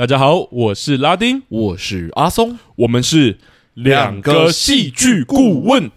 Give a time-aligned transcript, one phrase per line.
[0.00, 3.36] 大家好，我是拉丁，我是阿松，我们是
[3.74, 5.90] 两个戏剧顾问。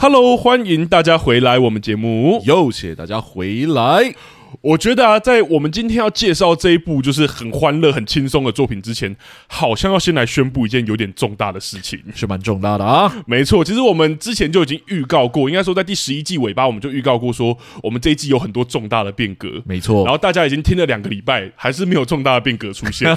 [0.00, 4.16] Hello，欢迎大家回来我们节目，又谢谢大家回来。
[4.60, 9.14] 我觉得啊，在我们今天要介绍这一部就是很欢乐、很轻松的作品之前，
[9.46, 13.12] 好像要先来宣布一件有点重大的事情，是蛮重大的啊。
[13.26, 19.62] 没错，其实我们之前就已经预告过，应该说在第十一季尾巴，我们就预告过说，我们这一季有很多重大的变革。
[19.64, 23.14] 没错，然后大家已经听了两个礼拜，还是没有重大的变革出现。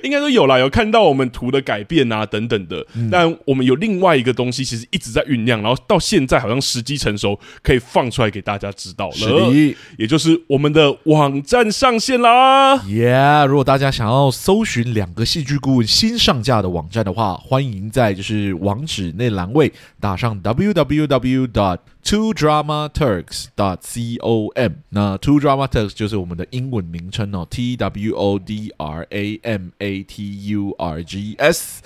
[0.04, 2.86] 应该说有啦，有看到我们图的改变啊，等等的。
[2.94, 9.14] 嗯、但我们有另外一个东西，其实一直在酝酿，然后到现在好像时机成熟，可以放出来给大家知道了。
[9.14, 12.76] 是的，也就是我们的网站上线啦。
[12.78, 24.72] Yeah，如果大家想要搜寻两个戏剧顾问新上架的网站的话，欢迎在就是网址那栏位打上 www dot two drama turks dot com。
[24.90, 29.87] 那 two drama turks 就是我们的英文名称哦，T W O D R A M A。
[29.88, 31.80] A T U R G S。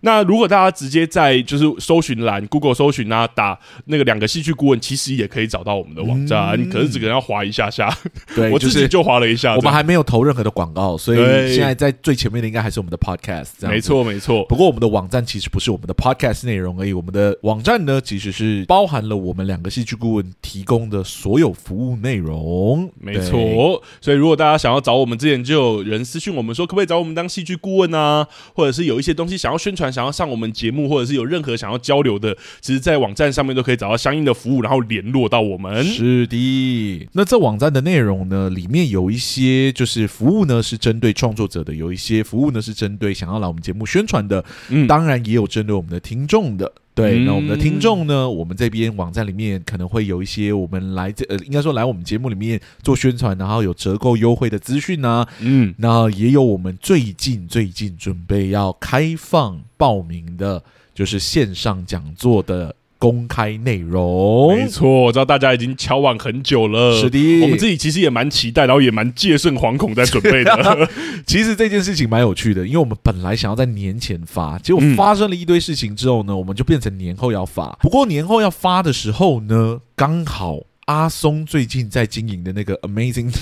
[0.00, 6.50] 那如果大家直接在就是搜寻栏 Google 搜寻啊，打那个两个戏剧顾问，其实也可以找到我们的网站。
[6.56, 7.92] 嗯、可是只可能要滑一下下，
[8.34, 9.56] 对， 我自己就滑了一下。
[9.56, 11.18] 我们还没有投任何的广告，所以
[11.52, 13.68] 现在在最前面的应该还是我们的 Podcast。
[13.68, 14.44] 没错，没错。
[14.44, 22.88] 不过我们的网站其实不是我们的 Podcast 内容而已，我们的网站呢其实是包含了我们两个戏剧顾问提供的所有服务内容。
[23.00, 23.82] 没错。
[24.00, 28.28] 所以如果大家想要找我们，之前就有人私讯我们说，可不可以找我们当戏剧顾问啊？
[28.54, 29.87] 或者是有一些东西想要宣传。
[29.90, 35.84] 想要上我们节目，或者是有任何想要交流的，其实，在网站上面都可以找到相应的服务，然后联络到我们。
[35.84, 44.44] 是的，那这网站的内容呢，里面有一些就是服务呢，是针对创作者的；有一些服务呢，是针对想要来我们节目宣传的。
[44.68, 46.72] 嗯，当然也有针对我们的听众的。
[46.98, 48.28] 对，那我们的听众呢？
[48.28, 55.24] 我们这边网站里面可能会有一些我们来这呃，应该说来我们节目里面做宣传，然后有折扣优惠的资讯呢。
[55.38, 60.60] 嗯，那也有我们最近最近准备要开放报名的，
[60.92, 62.74] 就是线上讲座的。
[62.98, 67.00] 公开内容，没错，我知道大家已经敲碗很久了。
[67.00, 70.88] 是的，我们自己其实也蛮期待，然后也蛮戒慎惶恐在准备的。
[71.26, 77.78] 其实这件事情蛮有趣的，因为我们本来想要在年前发，结果发生了一堆事情之后呢，我们就变成年后要发。
[77.80, 80.58] 不过年后要发的时候呢，刚好。
[80.88, 83.30] 阿松最近在经营的那个 Amazing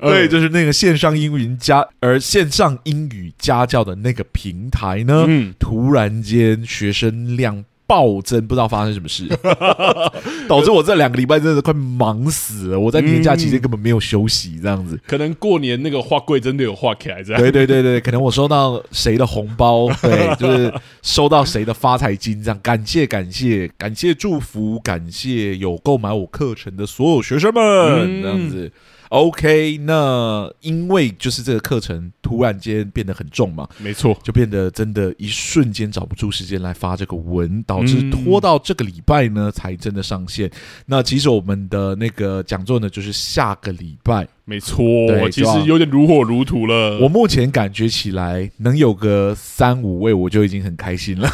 [0.00, 7.64] 对，就是那个线上英语家，而线上英语家教的那个平台呢，嗯，突然间学生量。
[7.90, 9.26] 暴增，不知道发生什么事，
[10.46, 12.78] 导致我这两个礼拜真的快忙死了。
[12.78, 14.96] 我在年假期间根本没有休息，这样子。
[15.08, 17.42] 可能过年那个画柜真的有画起来，这样。
[17.42, 22.60] 对对对对，可能我收到谁的红包，对，就是收到谁的发财金，这样。
[22.62, 28.70] 感谢感谢感谢祝福，感谢有购买我课程的所有学生们，嗯、这样子。
[29.10, 40.48] OK，那因为就是这个课程突然间变得很重嘛，没错，就变得真的，一瞬间找不出时间来发这个文，导致拖到这个礼拜呢才真的上线。
[40.86, 44.28] 那其实我们的那个讲座呢，就是下个礼拜。
[44.44, 44.82] 没错，
[45.30, 46.98] 其实有点如火如荼了。
[47.00, 51.30] 我目前感觉起来能有个三五位，我就已经很开心了。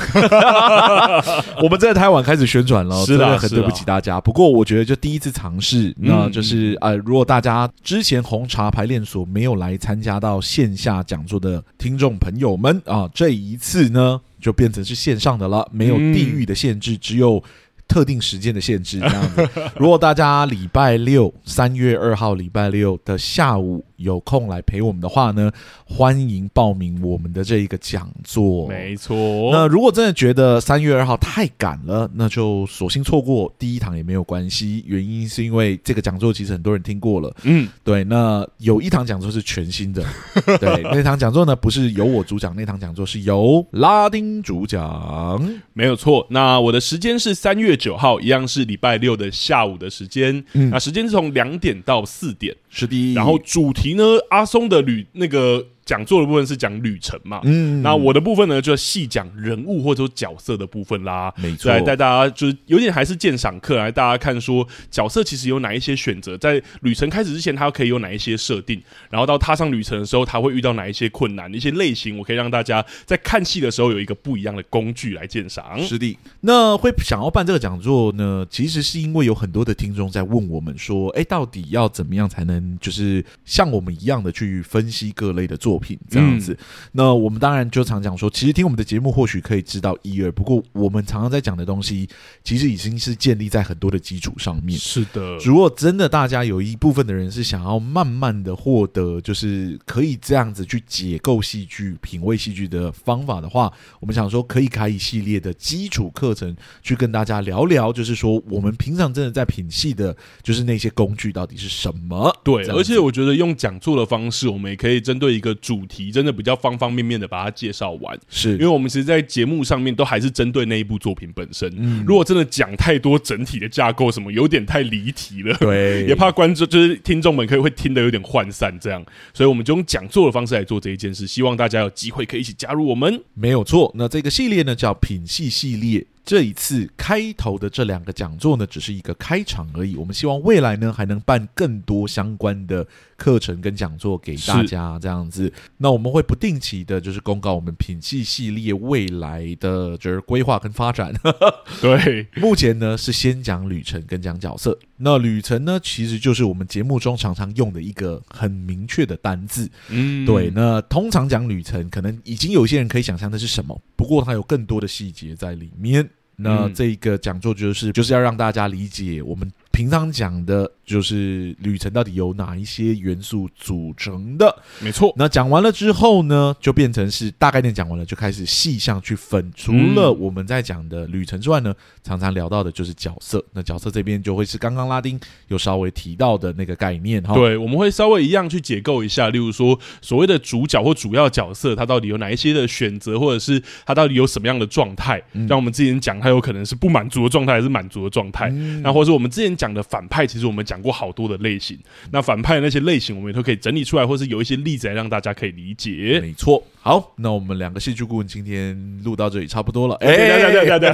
[1.62, 4.20] 我们真的太晚开始宣传了，真的很对不起大家。
[4.20, 17.42] 不过我觉得就第一次尝试，那就是呃，如果大家之前红茶排练所没有来参加到线下讲座的听众朋友们啊，这一次呢就变成是线上的了，没有地域的限制，只有。
[17.88, 25.50] 特定时间的限制这样子，如果大家礼拜六三月二号礼拜六的下午有空来陪我们的话呢，
[25.84, 28.68] 欢迎报名我们的这一个讲座。
[28.68, 34.84] 没错，那如果真的觉得三月二号太赶了，那就索性错过第一堂也没有关系。
[34.86, 37.34] 原因是因为这个讲座其实很多人听过了。
[37.42, 38.04] 嗯，对。
[38.04, 40.04] 那有一堂讲座是全新的，
[40.60, 45.42] 对，那堂讲座呢不是由我主讲，那堂讲座是由拉丁主讲，
[45.72, 46.26] 没有错。
[46.30, 50.44] 那我的时间是三月九号，一样是礼拜六的下午的时间。
[50.52, 52.54] 嗯，那时间是从两点到四点。
[52.78, 55.66] 是的，然后主题呢，阿松的旅那个。
[55.86, 75.80] 讲座的部分是讲旅程嘛，嗯，那我的部分呢，就细讲人物或者说角色的部分啦，没错，来带大家就是有点还是鉴赏课，来大家看说角色其实有哪一些选择，在旅程开始之前，他可以有哪一些设定，然后到踏上旅程的时候，他会遇到哪一些困难，一些类型，我可以让大家在看戏的时候有一个不一样的工具来鉴赏。
[75.80, 86.52] 是的，那会想要办这个讲座呢，其实是因为有很多的听众在问我们说，哎，到底要怎么样才能就是像我们一样的去分析各类的作作品这样子。
[86.52, 92.08] 嗯、那我们当然就常讲说，其实听我们的节目或许可以知道一二，不过我们常常在讲的东西，
[92.42, 94.78] 其实已经是建立在很多的基础上面。
[94.78, 103.70] 是的，如果真的大家有一部分的人是想要慢慢的获得，就是可以这样子去解构戏剧、品味戏剧的方法的话，
[104.00, 112.34] 我们想说可以开一系列的基础课程，去跟大家聊聊，就是说我们平常真的在品戏的，就是那些工具到底是什么？
[112.42, 118.16] 对，而且我觉得用讲座的方式，我们也可以针对一个主题，真的比较方方面面的把它介绍完。
[118.28, 121.68] 是因为我们其实，在节目上面都还是针对那一部作品本身。
[121.76, 129.04] 嗯，如果真的讲太多整体的架构，什么有点太离题了，对， 也怕观众就是听众们可以会听得有点涣散，这样，
[129.34, 133.20] 所以我们就用讲座的方式来做这一件事，希望大家有机会可以一起加入我们。
[133.34, 136.06] 没有错，那这个系列呢叫品系系列。
[136.24, 139.94] 这一次开头的这两个讲座呢，只是一个开场而已。
[139.94, 142.84] 我们希望未来呢，还能办更多相关的
[143.16, 145.52] 课程跟讲座给大家，这样子。
[145.78, 151.12] 那我们会不定期的，就是公告我们品系系列未来的就是规划跟发展。
[151.80, 154.78] 对，目前呢是先讲旅程跟讲角色。
[154.98, 159.70] 那旅程呢，其实就是我们节目中常常用的一个很明确的单字。
[159.88, 160.50] 嗯，对。
[160.54, 166.08] 那通常讲旅程，可能已经有些人可以想象的是什么，不过它有更多的细节在里面。
[166.38, 169.50] 那这一个讲座就是就是要让大家理解我们。
[169.72, 174.56] 平常讲的就是旅程到底由哪一些元素组成的？
[174.80, 175.12] 没错。
[175.16, 179.52] 那讲完了之后呢，就变成是大概念讲完了，就开始细项去分。
[179.54, 183.44] 除了我们在讲的旅程之外呢，常常聊到的就是角色。
[183.52, 187.34] 那角色这边就会是刚刚拉丁有稍微提到的那个概念哈。
[187.34, 195.22] 对，我们会稍微一样去解构一下，例如说所谓的主角或主要角色，他到底有哪一些的选择，或者是他到底有什么样的状态？
[195.46, 198.48] 像我们之前讲，他有可能是不满足的状态，还是满足的状态？
[198.82, 199.66] 那或者是我们之前讲。
[199.66, 201.78] 讲的反派，其实我们讲讲过好多的类型。
[202.10, 206.20] 那反派那些类型，我们也都可以整理出来，或是有一些例子来让大家可以理解。
[206.20, 206.62] 没错。
[206.86, 209.96] 好，那我们两个戏剧顾问今天录到这里差不多了。
[209.96, 210.92] 哎，对对对对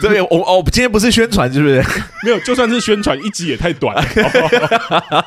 [0.00, 1.82] 对，对， 我哦，今天不是宣传，是不是？
[2.22, 4.02] 没有，就算是宣传，一集也太短了。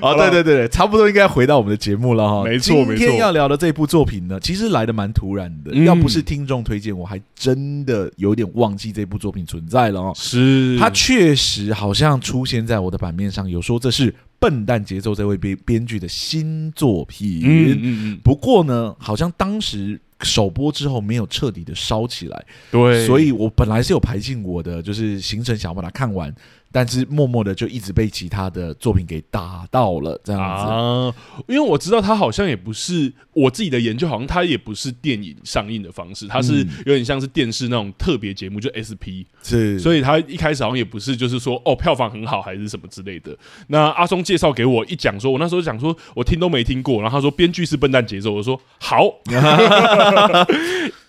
[0.00, 2.44] 哦，对对对对，差不多应该回到我们的节目了哈。
[2.44, 2.96] 没错，没错。
[2.96, 5.74] 今天要聊的这部作品呢，其实来的蛮突然的。
[5.84, 10.14] 要不是听众推荐，我还真的有点忘记这部作品存在了哦。
[10.16, 17.40] 是，它确实好像出现在我的版面上，有说这是笨蛋节奏这位编编剧的新作品。
[17.44, 18.20] 嗯嗯嗯。
[18.22, 22.44] 不过呢，好像当时首播之后没有彻底的烧起来。
[22.70, 23.06] 对。
[23.06, 26.34] 所以我本来是有排进我的就是行程，想要把它看完。
[26.76, 31.14] 但是默默的就一直被其他的作品给打到了这样子啊，
[31.48, 43.34] 因为我知道他好像也不是我自己的研究，好像他也不是电影上映的方式，他是有点像是电视那种特别节目，就 SP 是，所以他一开始好像也不是就是说哦票房很好还是什么之类的。
[43.68, 49.14] 那阿松介绍给我一讲说，我那时候讲说我听都没听过，然后他说编剧是笨蛋节奏，我说好。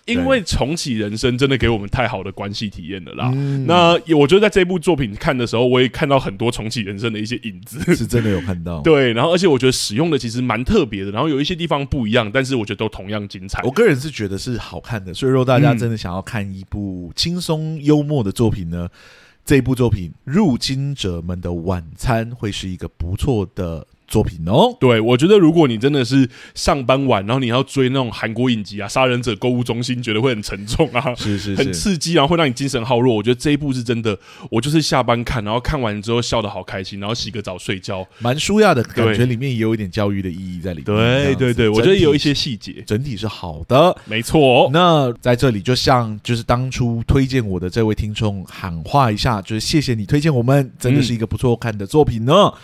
[0.08, 3.30] 因为重启人生真的给我们太好的关系体验了啦。
[3.34, 8.80] 嗯、那我觉得在这部作品看的时候，我也看到很多重启人生的一些影子， 是真的有看到。
[8.80, 13.62] 对，然后而且我觉得使用的其实蛮特别的，然后有一些地方不一样，但是我觉得都同样精彩。
[13.62, 18.98] 我个人是觉得是好看的，所以说大家真的想要看一部轻松幽默的作品呢，嗯、
[19.44, 23.86] 这部作品《入侵者们的晚餐》会是一个不错的。
[24.08, 33.14] 作品哦，对，我觉得如果你真的是上班晚，然后你要追那种韩国影集啊，《杀人者购物中心》，觉得会很沉重啊，是是是，很刺激，然后会让你精神耗弱。
[33.14, 34.18] 我觉得这一部是真的，
[34.50, 40.84] 我就是下班看，然后看完之后笑得好开心，然后洗个澡睡觉，蛮舒压的感觉，里面也有一点教育的意义在里面。
[40.86, 44.70] 对对对，我觉得有一些细节，整体是好的，没错。
[44.72, 52.32] 那在这里，就像就是当初推荐我的这位听众喊话一下，就是谢谢你推荐我们，真的是一个不错看的作品呢。
[52.34, 52.54] 嗯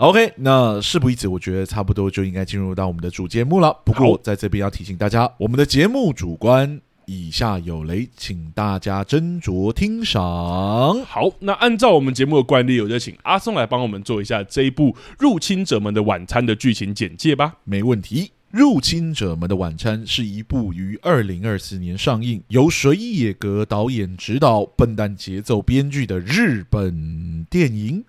[0.00, 3.76] OK，那事不宜迟，我觉得差不多就应该进入到我们的主节目了。
[3.84, 11.04] 不过在这边要提醒大家，我们的节目主观以下有雷，请大家斟酌听赏。
[11.04, 17.56] 好，那按照我们节目的惯例，我就请阿松来帮我们做一下这一部《入侵者们的晚餐》的剧情简介吧。
[17.64, 18.30] 没问题。
[18.50, 28.04] 入侵者们的晚餐是一部于二零二四年上映，由水野格导演执导、笨蛋节奏编剧的日本电影，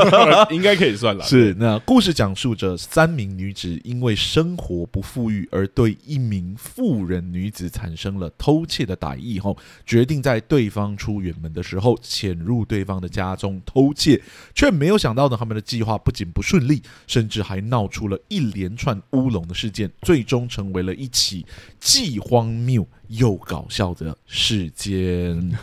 [0.52, 1.24] 应该可以算了。
[1.26, 14.20] 是，那故事讲述着三名女子因为生活不富裕而对一名富人女子产生了偷窃的歹意后，决定在对方出远门的时候潜入对方的家中偷窃，
[14.54, 19.85] 却没有想到呢，他们的计划不仅不顺利，甚至还闹出了一连串乌龙的事件。
[20.02, 21.44] 最终成为了一起
[21.80, 25.58] 既荒谬又搞笑的事件。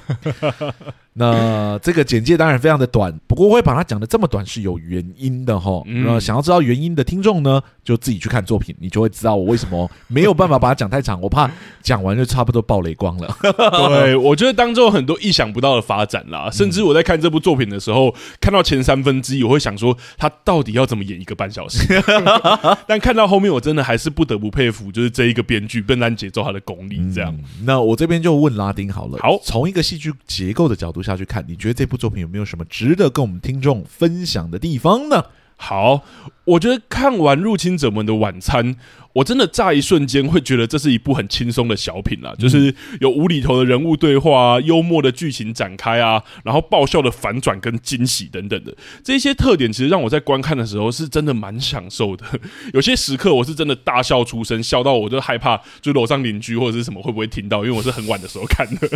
[1.16, 5.84] 那这个简介当然非常的短，不过会把它讲的这么短是有原因的哈。
[5.86, 11.48] 那、嗯、想要知道原因的听众呢，就自己去看作品，你就会知道我为什么没有办法把它讲太长，我怕
[11.84, 13.38] 讲完就差不多爆雷光了。
[13.42, 22.02] 对，我觉得当中有很多意想不到的发展啦，甚至我在看这部作品的时候，看到前三分之一，我会想说他到底要怎么演一个半小时？
[22.88, 27.00] 但看到后面，我真的还是不得不佩服，就是这一个编剧笨蛋节奏他的功力。
[27.14, 31.03] 这样、嗯，那我这边就问拉丁好了，好，从一个戏剧结构的角度。
[31.04, 35.26] 下去看，你觉得这部作品有没有什么值得跟我们听众分享的地方呢？
[35.56, 36.04] 好，
[36.46, 38.74] 我觉得看完《入侵者们的晚餐》。
[39.14, 52.26] 我真的乍一瞬间会觉得这是一部很轻松的小品啦，就是有无厘头的人物对话啊，幽默的剧情展开啊，然后爆笑的反转跟惊喜等等的这些特点，其实让我在观看的时候是真的蛮享受的。
[52.74, 58.90] 有些时刻我是真的大笑出声，笑到我就害怕，就楼上邻居或者是什么会不会听到，因为我是很晚的时候看的。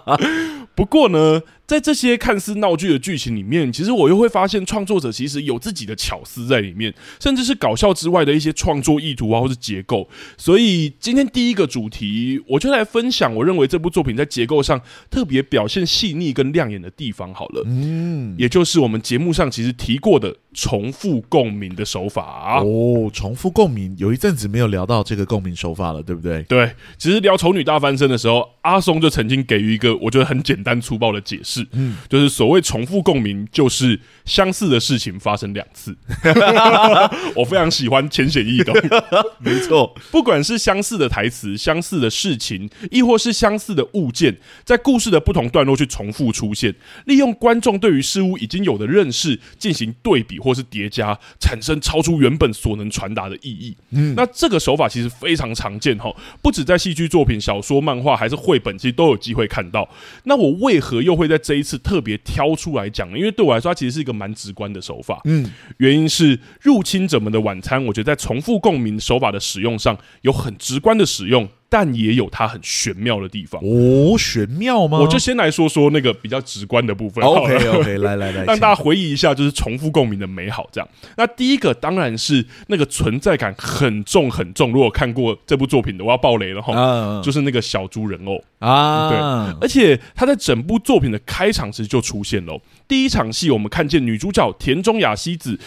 [0.74, 9.42] 不过呢，在这些看似闹剧的剧情里面，其实我又会发现创作者其实有自己的巧思在里面，甚至是搞笑之外的一些创作意图啊。
[9.42, 17.34] 或是结构，所以今天第一个主题，我就来分享我认为这部作品在结构上特别表现细腻跟亮眼的地方。
[17.34, 22.60] 好了，嗯，也就是我们节目上其实提过的重复共鸣的手法。
[22.62, 26.44] 哦，重复共鸣，有一阵子没有聊到这个共鸣手法了，对不对？
[26.44, 35.96] 对，其实聊《丑女大翻身》的时候，阿松就曾经给予一个我觉得很简单粗暴的解释，嗯，就是所谓重复共鸣，就是相似的事情发生两次。
[37.36, 38.74] 我非常喜欢浅显易懂。
[39.40, 46.74] 没错，不管是相似的台词、相似的事情，亦或是相似的物件，在故事的不同段落去重复出现，
[47.06, 53.76] 利用观众对于事物已经有的认识进行对比或是叠加，产生超出原本所能传达的意义。
[53.90, 59.88] 嗯，那这个手法其实非常常见哈，不止在戏剧作品、小说、漫画，还是绘本，其实都有机会看到。
[60.24, 63.18] 那我为何又会在这一次特别挑出来讲呢？
[63.18, 65.20] 因为对我来说，它其实是一个蛮直观的手法。
[65.24, 71.48] 嗯，原因是入侵者们的晚餐，我觉得在重复共鸣手法的使用上有很直观的使用。
[71.72, 74.98] 但也有它很玄妙的地方哦，玄妙吗？
[74.98, 77.24] 我就先来说说那个比较直观的部分。
[77.24, 80.68] OK OK，来来来， 让大家回忆一下，就是重复共鸣的美好。
[80.70, 84.70] 这样，那第一个当然是那个存在感很重很重。
[84.70, 92.60] 如果看过这部作品的，我要爆雷了哈，嗯、就是那个小猪人偶啊，对，而且他在整部作品的开场时就出现了。
[92.86, 95.58] 第一场戏，我们看见女主角田中雅希子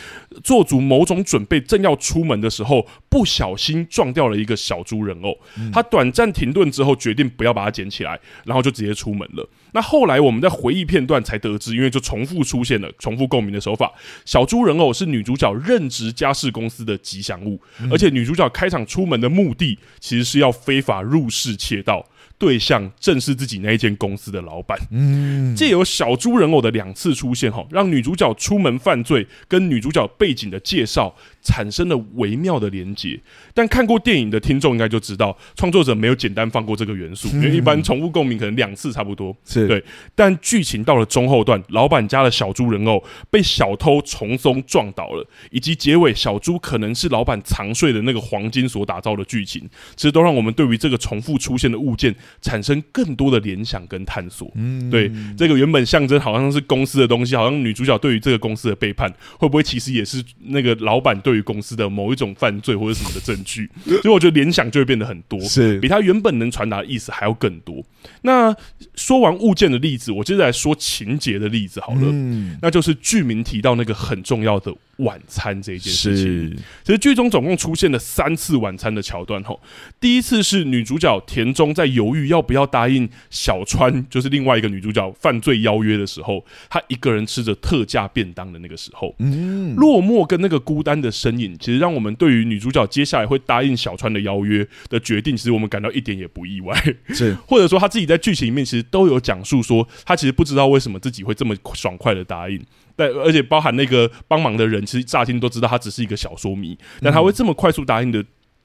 [0.44, 5.38] 做足某种准备，正要出门的时候，不小心撞掉了一个小猪人偶，
[5.72, 5.86] 她、嗯。
[5.90, 9.48] 短暂停顿之后，决定不要把它捡起来，然后就直接出门了。
[9.72, 13.94] 那后来我们在回忆片段才得知，因为就重复出现了重复共鸣的手法。
[14.26, 17.60] 小猪人偶是女主角任职家事公司的吉祥物，
[17.92, 22.06] 而且女主角开场出门的目的其实是要非法入室窃盗。
[22.38, 24.78] 对象正是自己那一间公司的老板。
[24.92, 31.16] 嗯，借由小猪人偶的两次出现，哈，让女主角出门犯罪跟女主角背景的介绍
[31.46, 33.18] 产生了微妙的连结。
[33.54, 39.34] 但看过电影的听众应该就知道，创作者没有简单放过这个元素，因为一般重复共鸣可能两次差不多。
[39.46, 39.82] 是对，
[40.14, 49.62] 但剧情到了中后段，老板家的小猪人偶被小偷从松撞倒了，以及结尾小猪可能是老板藏睡的那个黄金所打造的剧情，
[49.96, 52.16] 其实都让我们对于这个重复出现的物件。
[52.42, 63.70] 产生更多的联想跟探索，嗯，对，这个原本象征好像是公司的东西，好像女主角对于这个公司的背叛，会不会其实也是那个老板对于公司的某一种犯罪或者什么的证据？
[63.86, 67.84] 所以我觉得联想就会变得很多，是比他原本能传达的意思还要更多。
[68.22, 68.56] 那
[68.96, 74.74] 说完物件的例子，我接着来说情节的例子好了，嗯，那就是剧名提到那个很重要的。
[75.00, 79.44] 晚餐这件事情，其实剧中总共出现了三次晚餐的桥段。
[79.44, 79.60] 吼，
[80.00, 96.80] 第一次是女主角田中在犹豫要不要答应小川，就是另外一个女主角犯罪邀约的时候，她一个人吃着特价便当的那个时候，嗯，落寞跟那个孤单的身影，其实让我们对于女主角接下来会答应小川的邀约的决定，其实我们感到一点也不意外。
[97.08, 102.62] 是， 或者说她自己在剧情里面其实都有讲述说，她其实不知道为什么自己会这么爽快的答应。
[102.96, 108.24] 但，而且包含那个帮忙的人，其实乍听都知道他只是一个小说迷，但他会这么快速答应的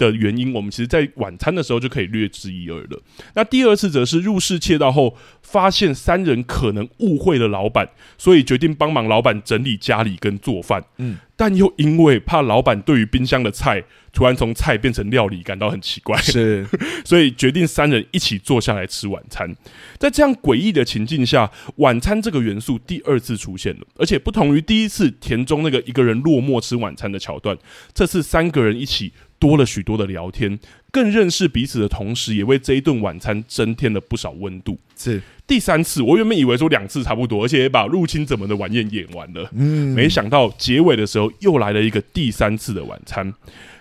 [0.09, 3.01] 的原因，我们其实在晚餐的时候就可以略知一二了。
[3.35, 10.83] 那第二次则是入室窃盗后，发现三人可能误会了老板，所以决定帮忙老板整理家里跟做饭。
[10.97, 11.19] 嗯。
[11.37, 16.67] 但又因为怕老板对于冰箱的菜突然从菜变成料理感到很奇怪，是，
[17.03, 19.57] 所以决定三人一起坐下来吃晚餐。
[19.97, 27.57] 在这样诡异的情境下，晚餐这个元素第二次出现了，而且不同于第一次田中那个一个人落寞吃晚餐的桥段，
[27.95, 29.11] 这次三个人一起
[29.41, 30.57] 多了许多的聊天，
[30.93, 34.79] 更认识彼此的同时，也为这一顿晚餐增添了不少温度。
[34.97, 39.51] 是第三次，我原本以为说两次差不多，而且也把入侵者们的晚宴演完了。
[39.55, 43.35] 嗯，没想到结尾的时候又来了一个第三次的晚餐。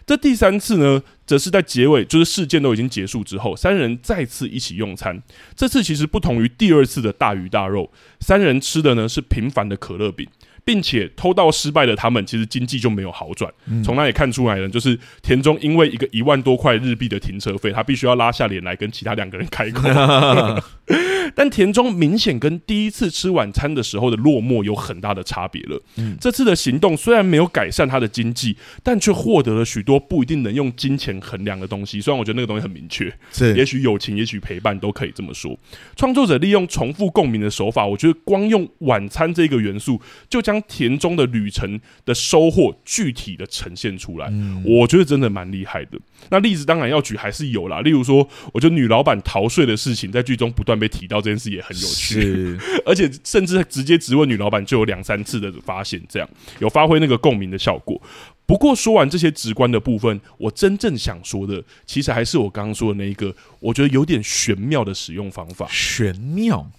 [0.08, 5.22] 这第三次呢，则是在结尾，就是事件都已经结束之后，三人再次一起用餐。
[5.56, 10.28] 这次其实不同于第二次的大鱼大肉，三人吃的呢是平凡的可乐饼。
[10.69, 13.51] 并且偷盗失败的他们，其实经济就没有好转。
[13.83, 19.89] 从那里看出来了，就是田中因为一个一万多块日币的停车费，他必须要拉下脸来跟其他两个人开口。
[21.36, 25.81] 但田中明显跟第一次吃晚餐的时候的落寞有很大的差别了。
[26.19, 32.01] 这次的行动虽然没有改善他的经济，但却获得了许多不一定能用金钱衡量的东西。
[32.01, 35.58] 虽然我觉得那个东西很明确，是也许友情，也许陪伴都可以这么说。
[35.96, 46.00] 创作者利用重复共鸣的手法，我觉得光用晚餐这个元素就将田中的旅程的收获具体的呈现出来，嗯、我觉得真的蛮厉害的。
[46.29, 52.59] 那例子当然要举还是有啦，例如说，我觉得女老板逃税的事情在剧中不断被提到，这件事也很有趣，是。
[52.86, 58.01] 而且甚至直接质问女老板就有两三次的发现，这样有发挥那个共鸣的效果。
[58.45, 66.71] 不过说完这些直观的部分，我真正想说的，其实还是我刚刚说的那一个，我觉得有点玄妙的使用方法，玄妙。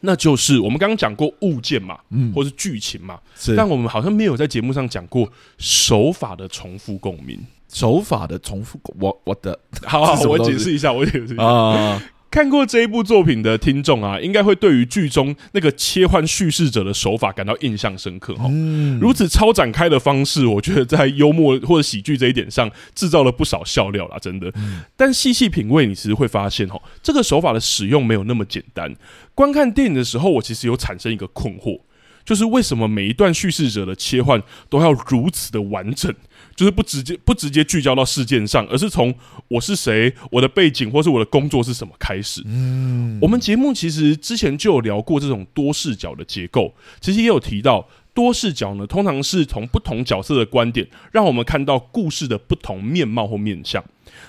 [0.00, 3.18] 那就是我们刚刚讲过物件嘛，嗯，或是剧情嘛，
[3.56, 5.28] 但我们好像没有在节目上讲过
[5.58, 7.36] 手法的重复共鸣，
[7.68, 11.42] 手法的重复共，我我的，好，好，我解释一下，我解释一下。
[11.42, 12.00] 啊。
[12.30, 18.44] 看过这一部作品的听众啊，应该会对于剧中那个切换叙事者的手法感到印象深刻哈。
[18.50, 24.52] 嗯，如此超展开的方式，我觉得在幽默或者喜剧这一点上制造了不少笑料啦，真的。
[24.94, 28.94] 但细细品味，你其实会发现哈，这个手法的使用没有那么简单。
[29.34, 31.80] 观看电影的时候，我其实有产生一个困惑，
[32.26, 36.14] 就是为什么每一段叙事者的切换都要如此的完整？
[36.58, 39.14] 就是不直接不直接聚焦到事件上，而是从
[39.46, 42.42] 我是谁、我的背景或是我的工作是什么开始。
[42.46, 53.84] 嗯，我们节目其实之前就有聊过这种多视角的结构，其实也有提到多视角呢，通常是从不同角色的观点，让我们看到故事的不同面貌或面相。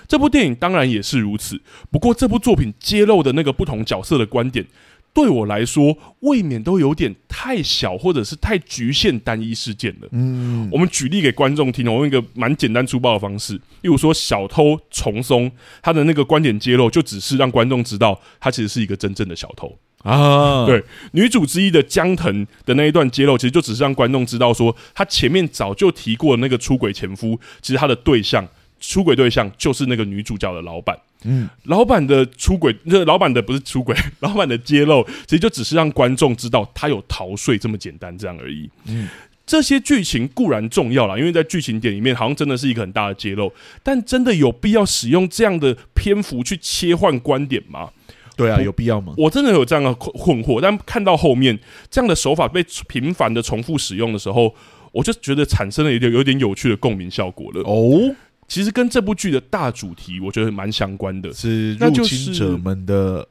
[0.06, 1.60] 这部电影当然也是如此，
[1.90, 4.64] 不过这部作品揭露的那个不同角色的观点。
[5.12, 10.08] 对我来说，未免都有点太小，或者是太局限单一事件了。
[10.12, 15.50] 嗯，我们举例给观众听，我用一个蛮简单粗暴的方式，例如说小偷重松，
[15.82, 20.64] 他的那个观点揭露，就只是让观众知道他其实是一个真正的小偷啊。
[20.66, 28.48] 对，女主之一的江藤的那一段揭露，其实就只是让观众知道说，他前面早就提过的那个出轨前夫，其实他的对象。
[28.82, 38.70] 出轨对象就是那个女主角的老板，嗯，老板的出轨，这老板的不是出轨， 老板的揭露，其实就只是让观众知道他有逃税这么简单这样而已。
[38.86, 39.08] 嗯，
[39.46, 43.52] 这些剧情固然重要啦，因为在剧情点里面好像真的是一个很大的揭露，
[43.82, 47.90] 但真的有必要使用这样的篇幅去切换观点吗？
[48.36, 49.12] 对啊，有必要吗？
[49.18, 51.58] 我真的有这样的困惑，但看到后面
[51.90, 54.54] 这样的手法被频繁的重复使用的时候，
[54.92, 57.60] 我就觉得产生了一点有点有趣的共鸣效果了。
[57.64, 58.14] 哦。
[58.50, 63.24] 其实跟这部剧的大主题，我觉得蛮相关的，是入侵者们的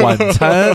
[0.00, 0.72] 晚餐，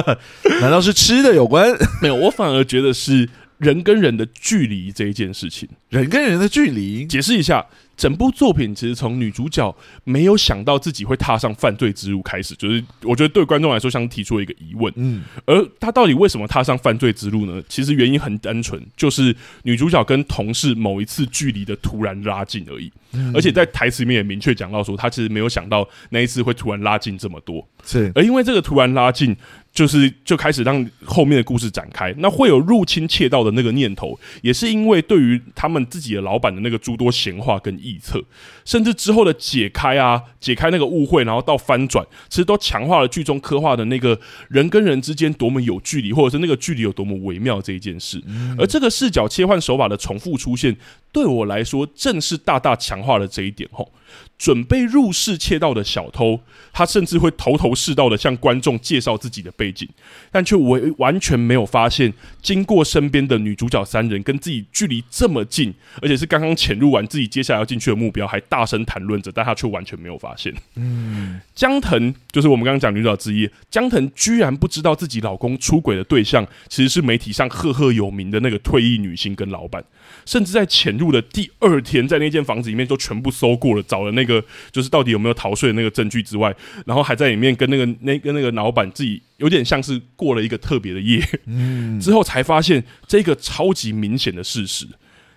[0.60, 1.74] 难道是吃的有关？
[2.02, 5.66] 没有，我反而觉得是人跟人的距离这一件事情。
[5.88, 7.64] 人跟人的距离，解释一下。
[7.96, 14.92] 整部作品其实从女主角没有想到自己会踏上犯罪之路开始，就是我觉得对观众来说像提出了一个疑问。
[14.96, 17.62] 嗯，而她到底为什么踏上犯罪之路呢？
[17.68, 22.90] 其实原因很单纯，就是女主角跟同事某一次距离的突然拉近而已。
[23.32, 27.66] 而且在台词里面也明确讲到说，她其实没有想到那一次会突然拉近这么多。
[27.84, 29.36] 是，而因为这个突然拉近。
[29.74, 38.22] 就是就开始让后面的故事展开，那会有入侵窃盗的那个念头，也是因为对于他们自己的老板的那个诸多闲话跟臆测，
[38.64, 48.22] 甚至之后的解开啊，解开那个误会，然后到翻转，其实都强化了剧中刻画的那个人跟人之间多么有距离，或者是那个距离有多么微妙这一件事。
[48.56, 50.76] 而这个视角切换手法的重复出现，
[51.14, 53.92] 对我来说正是大大强化了这一点吼。
[54.36, 56.40] 准备入室窃盗的小偷，
[56.72, 59.88] 他甚至会头头是道的向观众介绍自己的背景，
[60.30, 65.72] 但却完完全没有发现，经过身边的女主角三人跟自己距离这么近，
[66.02, 70.52] 而且是刚刚潜入完自己接下来要进去的目标，还大声谈论着，但他却完全没有发现。
[70.74, 79.82] 嗯，江藤就是我们刚刚讲女主角之一，江藤居然不知道自己老公出轨的对象，其实是媒体上赫赫有名的那个退役女星跟老板，
[80.26, 84.44] 甚至在潜入的第二天，在那间房子里面都全部搜过了，找了那个。
[84.70, 94.86] 就是到底有没有逃税的那个证据之外，然后还在里面跟那个那跟那个老板自己有点像是过了一个特别的夜，嗯，之后才发现这个超级明显的事实，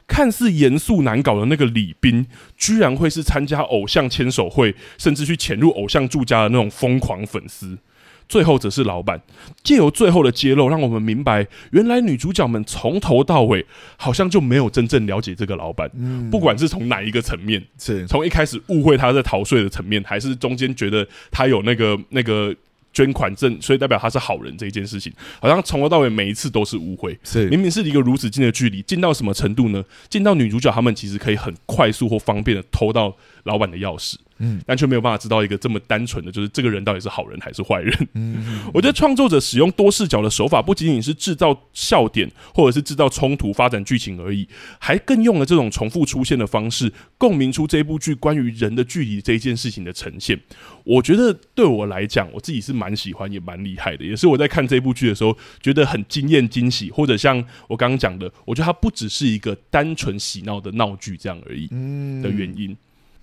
[0.08, 2.26] 看似严肃难搞的那个李斌，
[2.58, 7.78] 居然会是参加偶像签手会，甚至去潜入偶像住家的那种疯狂粉丝。
[8.30, 9.22] 最后则是老板
[9.64, 15.90] 借由最后的揭露，让我们明白，原来女主角们从头到尾好像就没有真正了解这个老板。
[15.96, 22.54] 嗯，不管是从哪一个层面，是从一开始误会他在逃税的层面，还是中间觉得他有那个那个
[22.94, 27.18] 捐款证，所以代表他是好人这一件事情，好像从头到尾每一次都是误会。
[27.24, 29.84] 是明明是一个如此近的距离，近到什么程度呢？
[30.10, 34.16] 近到女主角他们其实可以很快速或方便的偷到老板的钥匙。
[34.40, 38.08] 嗯，但却没有办法知道一个这么单纯的，就是这个人到底是好人还是坏人。
[38.14, 44.48] 嗯，我觉得创作者使用多视角的手法，不仅仅是制造笑点或者是制造冲突、发展剧情而已，
[44.80, 50.40] 还更用了这种重复出现的方式，共鸣出这部剧关于人的距离这一件事情的呈现。
[50.84, 61.68] 我觉得对我来讲，我自己是蛮喜欢，也蛮厉害的，也是我在看这部剧的时候觉得很惊艳、惊喜，或者像我刚刚讲的，我觉得它不只是一个单纯喜闹的闹剧这样而已
[62.22, 62.76] 的原因。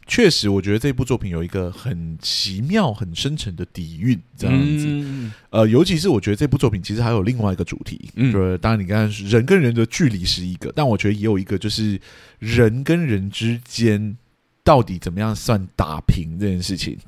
[0.06, 4.86] 确实，我觉得这部作品有一个很奇妙、很深沉的底蕴，这样子。
[4.86, 11.98] 嗯、呃，尤其是我觉得这部作品其实还有另外一个主题，嗯，就是当然你看人跟人的距离是一个，但我觉得也有一个，就是
[12.38, 14.16] 人跟人之间
[14.62, 16.98] 到底怎么样算打平这件事情。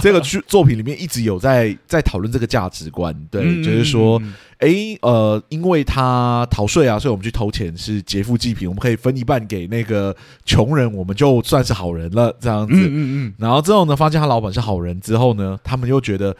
[0.00, 4.22] 这个剧作品里面一直有在在讨论这个价值观，对，嗯、就是说。
[4.60, 12.74] 哎，呃，因为他逃税啊，所以我们去偷钱是劫富济贫，我们可以分一半给那个穷人，我们就算是好人了，这样子。
[12.74, 13.34] 嗯嗯嗯。
[13.38, 16.36] 然后之后呢，发现他老板是好人之后呢，他们又觉得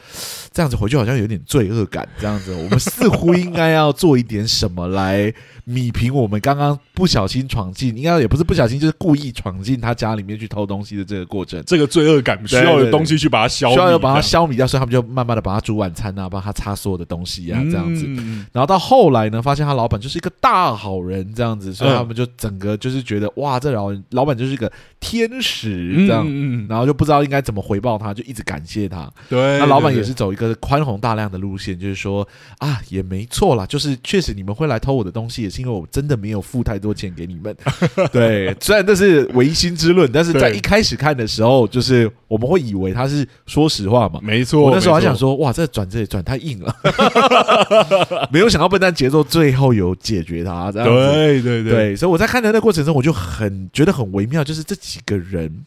[0.51, 18.10] 这样子回去好像有点罪恶感，这样子，我们似乎应该要做一点什么来米平我们刚刚不小心闯进，应该也不是不小心，就是故意闯进他家里面去偷东西的这个过程，这个罪恶感需要有东西去把它消，需要有把它消弭掉，所以他们就慢慢的把它煮晚餐啊，帮他擦所有的东西啊，这样子。
[18.19, 26.25] 嗯，然后到后来呢，发现他老板就是一个大好人，这样子，所以他们就整个就是觉得哇，这老老板就是一个天使这样，
[26.67, 29.09] 然后就不知道应该怎么回报他，就一直感谢他。
[29.29, 37.55] 对，那老板也是走一个宽宏大量的路线，就是说啊，也没错啦，就是确实你们会来偷我的东西，也是因为我真的没有付太多钱给你们。
[38.11, 44.19] 对，虽然这是唯心之论，但是在一开始看的时候，就是我们会以为他是说实话嘛。
[44.21, 46.75] 没错，我那时候还想说，哇，这转这里转太硬了。
[48.31, 51.13] 没有想到笨蛋节奏最后有解决他，这样子。
[51.13, 55.65] 对对对，对，所以我在看的那过程中，我就很觉得很微妙，就是这几个人。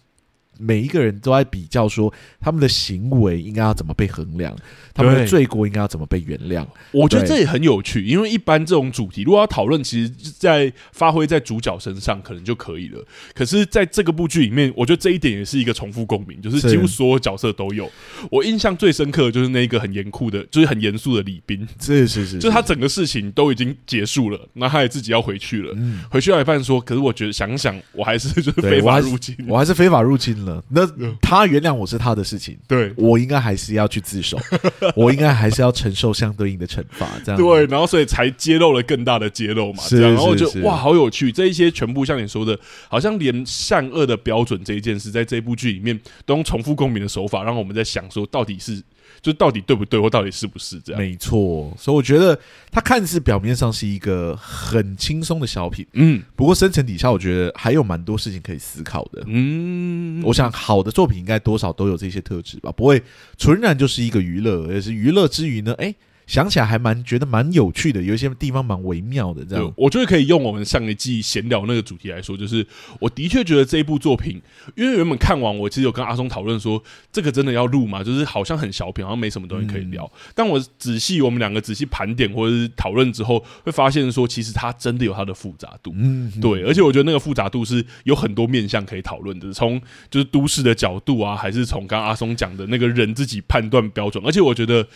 [0.59, 4.57] 每一个人都在比较说，他们的行为应该要怎么被衡量，
[4.93, 6.67] 他们的罪过应该要怎么被原谅。
[6.93, 13.05] 我觉得这也很有趣，因为一般这种主题如果要讨论，其实在发挥在主角身上可能就可以了。
[13.35, 17.91] 可是在这个部剧里面，我觉得这一点也是一个重复共鸣，就是几乎所有角色都有。
[18.31, 21.67] 我印象最深刻的就是那一个很严酷的，就是很严肃的李斌。
[21.81, 25.75] 是是是，就是他整个事情都已经结束了，那他也自己要回去了。
[26.11, 30.44] 回去要一半说，可是我觉得想想，我还是就是非法入侵，我还是非法入侵。
[30.69, 30.87] 那
[31.21, 34.39] 他原谅我是他的事情，对，我应该还是要去自首，
[34.97, 37.41] 我应该还是要承受相对应的惩罚，这样。
[37.41, 48.83] 对，然后所以才揭露了更大的揭露嘛，这样，然后就哇，好有趣，这一些全部像你说的，好像连善恶的标准这一件事，在这部剧里面都用重复共鸣的手法，让我们在想说，到底是。
[49.25, 51.01] 就到底对不对，或到底是不是这样？
[51.01, 52.39] 没错，所以我觉得
[52.71, 63.03] 它看似表面上是一个很轻松的小品，嗯，不过深层底下我觉得还有蛮多事情可以思考的，嗯，我想好的作品应该多少都有这些特质吧，不会
[63.39, 65.95] 纯然就是一个娱乐，而是娱乐之余呢，哎。
[66.27, 69.45] 想起来还蛮觉得蛮有趣的，有一些地方蛮微妙的。
[69.45, 72.67] 这样，我觉得可以用我们上一季闲聊那个主题来说，就是
[73.01, 74.41] 我的确觉得这一部作品，
[74.75, 76.83] 因为原本看完，我其实有跟阿松讨论说，
[77.13, 78.03] 这个真的要录吗？
[78.03, 80.05] 就是好像很小品，好像没什么东西可以聊。
[80.05, 85.93] 嗯、但我仔细我们两个仔细盘点或者是讨论之后，会发现说，其实它真的有它的复杂度。
[85.95, 94.87] 嗯，对，而且我觉得那个复杂度是有很多面向可以讨论的，从就是都市的角度啊，还是从刚刚阿松讲的那个人自己判断标准，而且我觉得。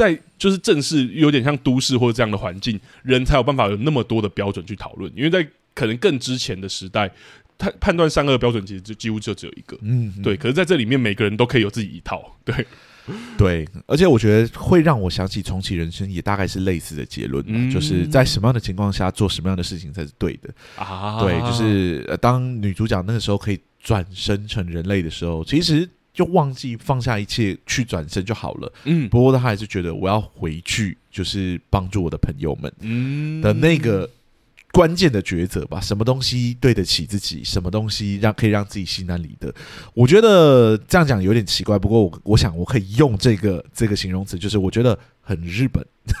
[0.00, 5.12] 在就是正式有点像都市或者这样的环境，人才有办法有那么多的标准去讨论。
[5.14, 7.10] 因为在可能更之前的时代，
[7.58, 10.38] 他判断善恶的标准其实就几乎就只有一个，嗯，对。
[10.38, 12.66] 可是在这里面，每个人都可以有自己一套，对，
[13.36, 13.68] 对。
[13.86, 21.20] 而且我觉得会让我想起重启人生，也大概是类似的结论，嗯，就是在什么样的情况下做什么样的事情才是对的啊？
[21.20, 25.86] 对，就是当女主角那个时候可以转生成人类的时候，其实。
[26.20, 28.70] 就忘记放下一切去转身就好了。
[28.84, 32.70] 嗯，不过他还是觉得我要回去，就是帮助我的朋友们。
[32.80, 34.06] 嗯，的那个
[34.70, 39.50] 关键的抉择吧，什么东西对得起自己，什么东西让可以让自己心安理得？
[39.94, 45.82] 我觉得这样讲有点奇怪，不过我我想我可以用这个这个形容词，就是我觉得很日本。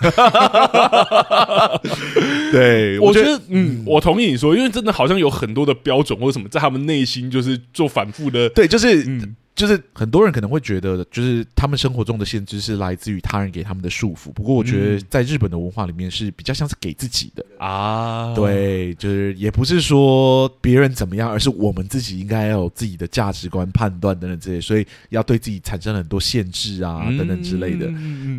[2.52, 9.36] 对，我觉得，嗯，我同意你说，因为真的好像有很多的标准或者什么，在他们内心就是做反复的，对，就是嗯。
[9.60, 14.32] 就是很多人可能会觉得，就是他们生活中的限制是来自于他人给他们的束缚。
[14.32, 18.34] 不过，我觉得在日本的文化里面是比较像是给自己的啊。
[18.34, 27.86] 对，就是也不是说别人怎么样，而是我们自己应该要有自己的价值观、判断等等这些，所以要对自己产生很多限制啊等等之类的。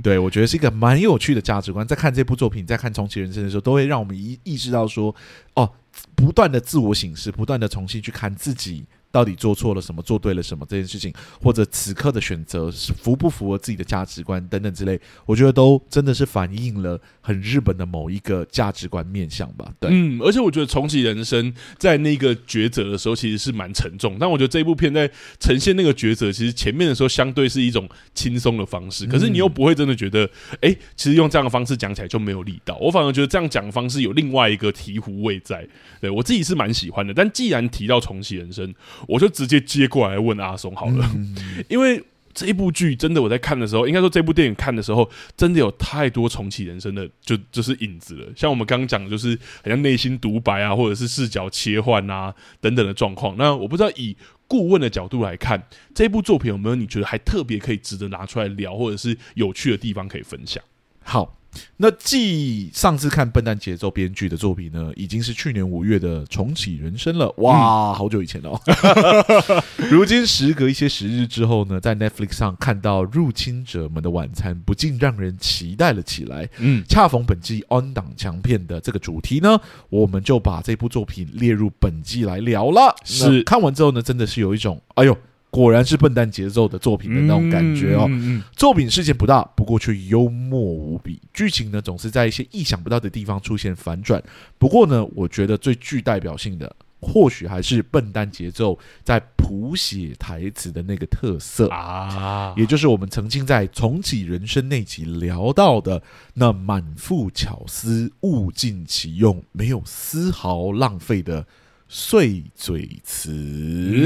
[0.01, 1.85] 对，我觉得是一个蛮有趣的价值观。
[1.85, 5.15] 在看这部作品，在看《重启人生》的时候，都会让我们意意识到说，
[5.53, 5.71] 哦，
[6.15, 8.83] 不断的自我醒视，不断的重新去看自己。
[9.11, 19.71] 到底做错了什么，做对了什么这件事情，或者此刻的选择是符不符合自己的价值观等等之类，我觉得都真的是反映了很日本的某一个价值观面向吧。
[19.79, 30.23] 对，嗯，而且我觉得重启人生在那个抉择的时候其实是蛮沉重，但我觉得这部片在呈现那个抉择，其实前面的时候相对是一种轻松的方式，可是你又不会真的觉得，
[30.61, 32.77] 哎、欸，其实用这样的方式讲起来就没有力道。
[32.79, 35.67] 我反而觉得这样讲的方式有另外一个醍醐味在，
[35.99, 37.13] 对我自己是蛮喜欢的。
[37.13, 38.73] 但既然提到重启人生，
[39.07, 41.09] 我就直接接过来问阿松好了，
[41.69, 48.27] 因为这一部剧真的我在看的时候，应该说这部电影看的时候，真的有太多重启人生的就就是影子了。
[48.35, 53.35] 像我们刚刚讲的，就是好像内心独白啊，或者是视角切换啊等等的状况。
[53.37, 54.15] 那我不知道以
[54.47, 55.61] 顾问的角度来看，
[55.93, 60.63] 这部作品有没有你觉得还特别可以值得拿出来聊，或者是有趣的地方可以分享？
[61.03, 61.40] 好。
[61.77, 67.33] 那继上次看《笨蛋节奏》编剧的作品呢，已经是去年五月的《重启人生》了。
[67.37, 69.63] 哇，好久以前了哦。
[69.89, 76.47] 如今时隔一些时日之后呢，在 Netflix 上看到《入侵者们的晚餐》，不禁让人期待了起来。
[76.59, 79.59] 嗯，恰逢本季 on 档强片的这个主题呢，
[79.89, 82.95] 我们就把这部作品列入本季来聊了。
[83.03, 85.17] 是看完之后呢，真的是有一种哎呦。
[85.51, 88.09] 果然是笨蛋节奏的作品的那种感觉哦。
[88.55, 91.21] 作品事件不大，不过却幽默无比。
[91.33, 94.23] 剧情呢，总是在一些意想不到的地方出现反转。
[94.57, 106.01] 不过呢，我觉得最具代表性的，或许还是笨蛋节奏在谱写台词的那个特色啊，也就是我们曾经在重启人生那集聊到的
[106.35, 111.45] 那满腹巧思、物尽其用、没有丝毫浪费的。
[111.93, 113.29] 碎嘴词。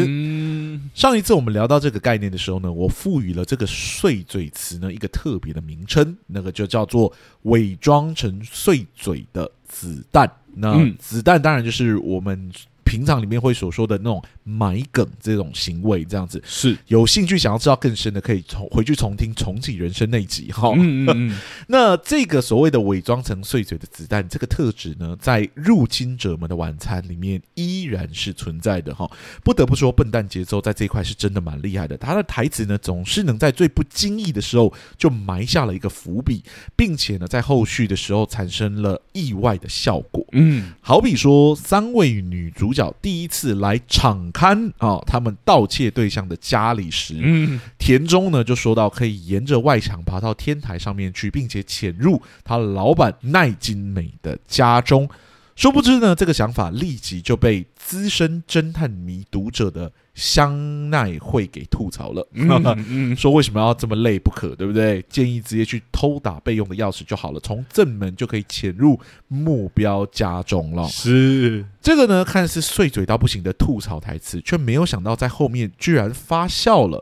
[0.08, 10.28] 嗯，上一次我们聊到这个概念的时候呢，我赋予了这个碎嘴词呢一个特别的名称，那个就叫做伪装成碎嘴的子弹。
[10.56, 12.52] 那子弹当然就是我们。
[12.86, 20.72] 平常里面会所说的那种埋梗这种行为，这样子是有兴趣想要知道更深的，可以重回去重听重启人生那集哈。
[20.78, 29.10] 嗯嗯嗯 那这个所谓的伪装成碎嘴的子弹，这个特质呢，在入侵者们的晚餐里面依然是存在的哈。
[29.44, 31.98] 不得不说，笨蛋节奏在这一块是真的蛮厉害的。
[31.98, 36.44] 他的台词呢，总是能在最不经意的时候就埋下了一个伏笔，
[36.76, 40.24] 并且呢，在后续的时候产生了意外的效果。
[40.34, 42.76] 嗯，好比说三位女主。
[42.76, 55.10] 角第一次来敞刊啊，他们盗窃对象的家里时，嗯，田中呢就说到可以沿着外墙爬到天台上面去，并且潜入他老板奈津美的家中。
[55.56, 62.28] 殊不知呢，这个想法立即就被资深侦探迷读者的香奈会给吐槽了，
[63.16, 65.02] 说为什么要这么累不可，对不对？
[65.08, 70.86] 建议直接去偷打备用的钥匙就好了，从正门就可以潜入目标家中了。
[70.90, 77.02] 是这个呢，看似碎嘴到不行的吐槽台词，却没有想到在后面居然发酵了。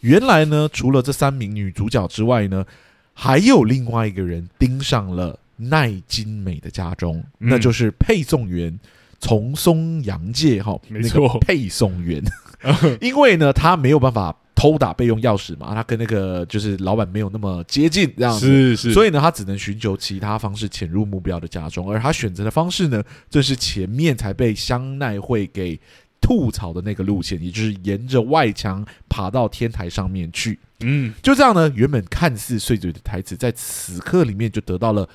[0.00, 2.66] 原来呢，除了这三名女主角之外呢，
[3.14, 5.38] 还有另外一个人盯上了。
[5.56, 8.78] 奈津美的家中，嗯、那就是配送员
[9.20, 12.22] 从松阳介哈，没错，配送员，
[13.00, 25.80] 因为呢，他没有办法偷打备用钥匙嘛，他跟那个就是老板没有那么接近，这样子，是是，所以呢，他只能寻求其他方式潜入目标的家中，而他选择的方式呢，就是前面才被香奈会给
[26.20, 35.08] 吐槽的那个路线，也就是沿着外墙爬到天台上面去，嗯，就这样呢，原本看似碎嘴的台词，在此刻里面就得到了。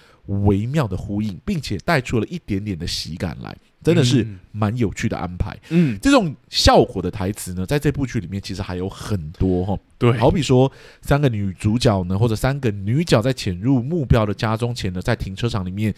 [0.45, 5.57] 微妙的呼应，并且带出了一点点的喜感来，真的是蛮有趣的安排。
[5.69, 9.75] 嗯，这种效果的台词呢，在这部剧里面其实还有很多哈。
[9.97, 15.91] 对，好比说三个女主角呢，或者三个女角在潜入目标的家中前呢，在停车场里面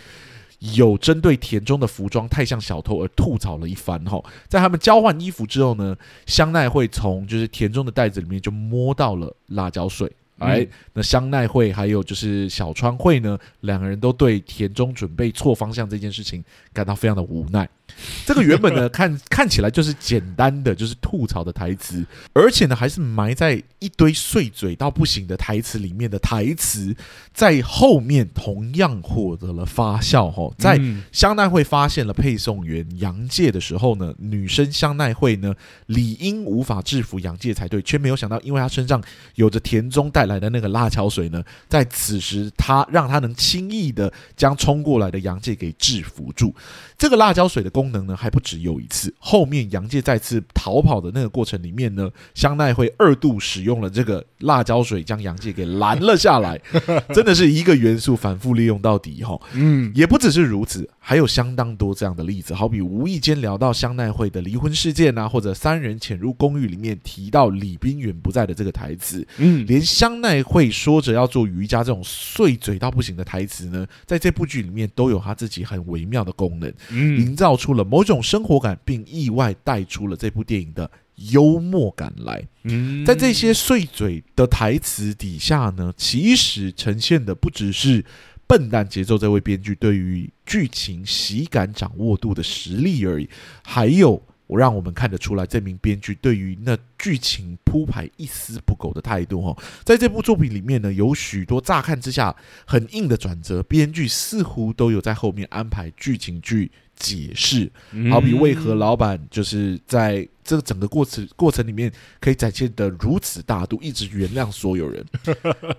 [0.76, 4.24] 有针对田中的服装太像小偷而吐槽了一番哈。
[4.48, 5.96] 在他们交换衣服之后呢，
[6.26, 10.12] 香奈会从就是田中的袋子里面就摸到了辣椒水。
[10.38, 16.44] 哎，那香奈会还有就是小川会呢，两个人都对田中准备错方向这件事情
[16.74, 17.70] 感到非常的无奈。
[18.26, 26.96] 这个原本呢，看看起来就是简单的，就是吐槽的台词，而且呢，还是埋在一堆碎嘴到不行的台词里面的台词，
[27.34, 30.30] 在后面同样获得了发酵。
[30.30, 30.80] 哈，在
[31.12, 35.54] 香奈会发现了配送员杨介的时候呢，女生香奈会呢
[35.88, 39.02] 理应无法制服杨介才对，却没有想到，因为她身上
[39.36, 46.54] 有着田中带来的那个辣椒水呢，在此时她让她能轻易的将冲过来的杨介给制服住。
[46.98, 49.14] 这个辣椒水的功能呢，还不止有一次。
[49.18, 56.62] 后面杨介再次逃跑的那个过程里面呢，香奈会二度使用了这个辣椒水，将杨介给拦了下来。
[57.14, 59.40] 真的是一个元素反复利用到底哈。
[59.54, 69.28] 嗯，也不只是如此，还有相当多这样的例子，好比无意间聊到香奈会的离婚事件啊，或者三人潜入公寓里面提到李冰远不在的这个台词。
[69.38, 76.72] 嗯，连香奈会说着要做瑜伽这种碎嘴到不行的台词呢，在这部剧里面都有他自己很微妙的功能。
[76.92, 82.48] 嗯，营造出了某种生活感，并意外带出了这部电影的幽默感来。
[82.64, 88.06] 嗯，在这些碎嘴的台词底下呢，其实呈现的不只是
[88.52, 93.30] 笨蛋节奏这位编剧对于剧情喜感掌握度的实力而已，
[93.64, 94.22] 还有。
[94.48, 99.42] 我让我们看得出来，这名编剧对于那剧情铺排一丝不苟的态度。
[99.42, 102.36] 哈，在这部作品里面呢，有许多乍看之下
[102.66, 107.72] 很硬的转折，编剧似乎都有在后面安排剧情去解释。
[108.10, 115.06] 好比为何老板就是在这个整个过程过程里面可以展现的如此大度，一直原谅所有人，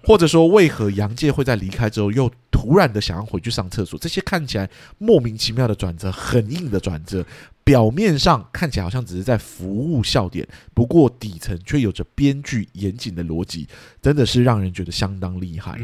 [0.03, 2.31] 或者说为何杨介会在离开之后又
[2.63, 3.99] 突然的想要回去上厕所？
[3.99, 7.27] 这些看起来莫名其妙的转折，很硬的转折。
[7.65, 13.69] 表面上看起来好像只是在服务笑点，不过底层却有着编剧严谨的逻辑，
[14.01, 15.77] 真的是让人觉得相当厉害。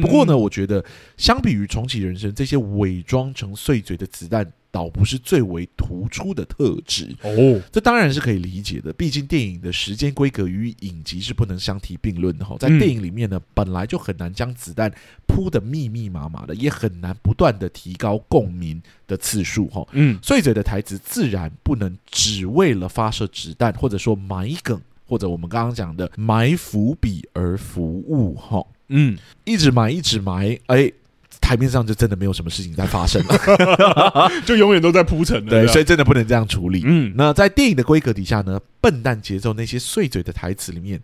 [0.00, 0.82] 不过呢，我觉得
[1.18, 4.50] 相比于重启人生这些伪装成碎嘴的子弹。
[4.74, 8.92] 倒不是最为突出的特质哦，这当然是可以理解的。
[8.94, 12.56] 毕竟电影的时间规格与影集是不能相提并论的哈。
[12.58, 14.92] 在电影里面呢，本来就很难将子弹
[15.28, 19.86] 铺得密密麻麻的，也很难不断的提高共鸣的次数哈。
[19.92, 28.66] 嗯，碎嘴的台词自然不能只为了发射子弹，或者说埋梗，或者我们刚刚讲的埋伏笔而服务哈。
[28.88, 30.92] 嗯，一直埋，一直埋，哎。
[31.40, 35.44] 台面上就真的没有什么事情在发生了， 就永远都在铺陈。
[35.46, 36.82] 对，所以真的不能这样处理。
[36.84, 41.00] 嗯，那在电影的规格底下呢，笨蛋节奏那些碎嘴的台词里面，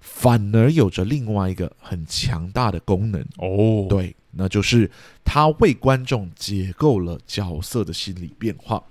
[0.00, 3.20] 反而有着另外一个很强大的功能。
[3.38, 4.90] 哦，对，那就是
[5.24, 8.82] 他为观众解构了角色的心理变化。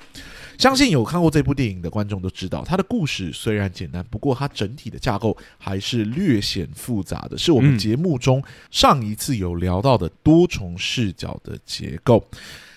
[0.63, 12.25] 相信有看过这部电影的观众都知道，它的故事虽然简单，不过它整体的架构还是略显复杂的，是我们节目中上一次有聊到的多重视角的结构。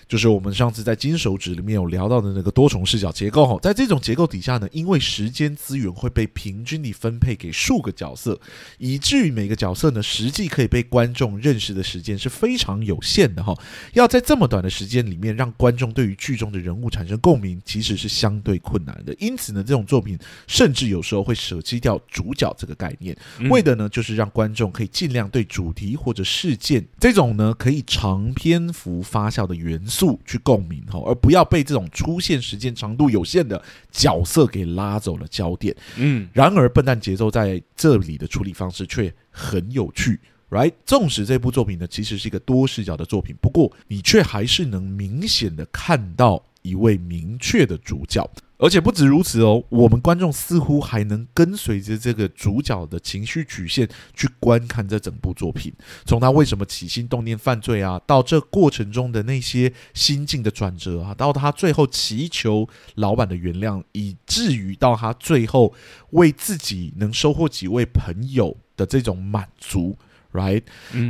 [0.07, 8.39] 就是我们上次在金手指里面有聊到的那个多重视角结构哈，在这种结构底下呢，因为时间资源会被平均地分配给数个角色，
[8.77, 13.53] 以至于每个角色呢，实际可以被观众认识的时间是非常有限的哈。
[13.93, 19.13] 要在这么短的时间里面让观众对于剧中的人物产生共鸣，其实是相对困难的。
[19.19, 20.17] 因此呢，这种作品
[20.47, 23.17] 甚至有时候会舍弃掉主角这个概念，
[23.49, 29.96] 为的呢，就是让观众可以尽量对主题或者事件这种呢可以长篇幅发酵的元素。
[29.97, 33.59] 速去共鸣哈，而不要被这种出现时间长度有限的
[33.91, 35.75] 角色给拉走了焦点。
[35.95, 40.19] 嗯，然而笨蛋节奏在这里的处理方式却很有趣
[40.51, 40.71] ，right？
[40.85, 48.29] 纵使这部作品呢其实是一个多视角的作品，不过你却还是能明显的看到一位明确的主角。
[48.59, 55.71] 而且不止如此哦，我们观众似乎还能跟随着这个主角的情绪曲线去观看这整部作品，
[56.05, 65.73] 从他为什么起心动念犯罪啊，到这过程中的那些心境的转折啊，到他最后祈求老板的原谅，以至于到他最后
[66.11, 69.95] 为自己能收获几位朋友的这种满足。
[70.37, 70.61] Right，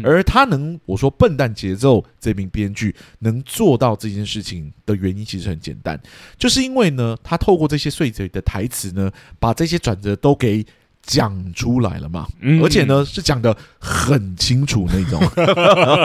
[0.05, 5.99] 而他能我说笨蛋节奏这名编剧能做到这件事情的原因其实很简单，
[6.37, 10.65] 就是因为呢，他透过这些碎嘴的台词呢，把这些转折都给
[11.01, 12.25] 讲出来了嘛，
[12.63, 15.21] 而且呢是讲的很清楚那种。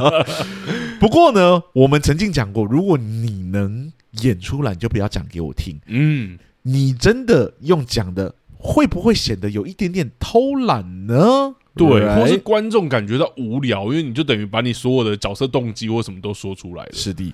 [0.99, 5.81] 不过呢，我们曾经讲过，如果你能演出来，你就不要讲给我听。
[5.87, 11.55] 嗯，你真的用讲的，会不会显得有一点点偷懒呢？
[11.75, 16.93] 对，或是观众感觉到无聊，因为你就等于把你所有的角色动机或什么都说出来了。
[16.93, 17.33] 是的，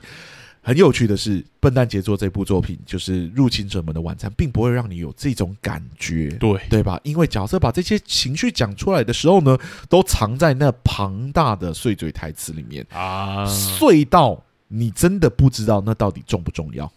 [0.62, 7.00] 很有趣的是，笨蛋杰作这部作品就是《入侵者们的晚餐》，并不会让你有这种感觉，对对吧？
[7.02, 9.58] 因为角色把这些情绪讲出来的时候呢，
[9.88, 16.92] 都藏在那庞大的碎嘴台词里面啊，碎到你真的不知道那到底重不重要，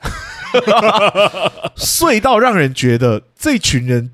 [1.76, 4.12] 碎到让人觉得这群人。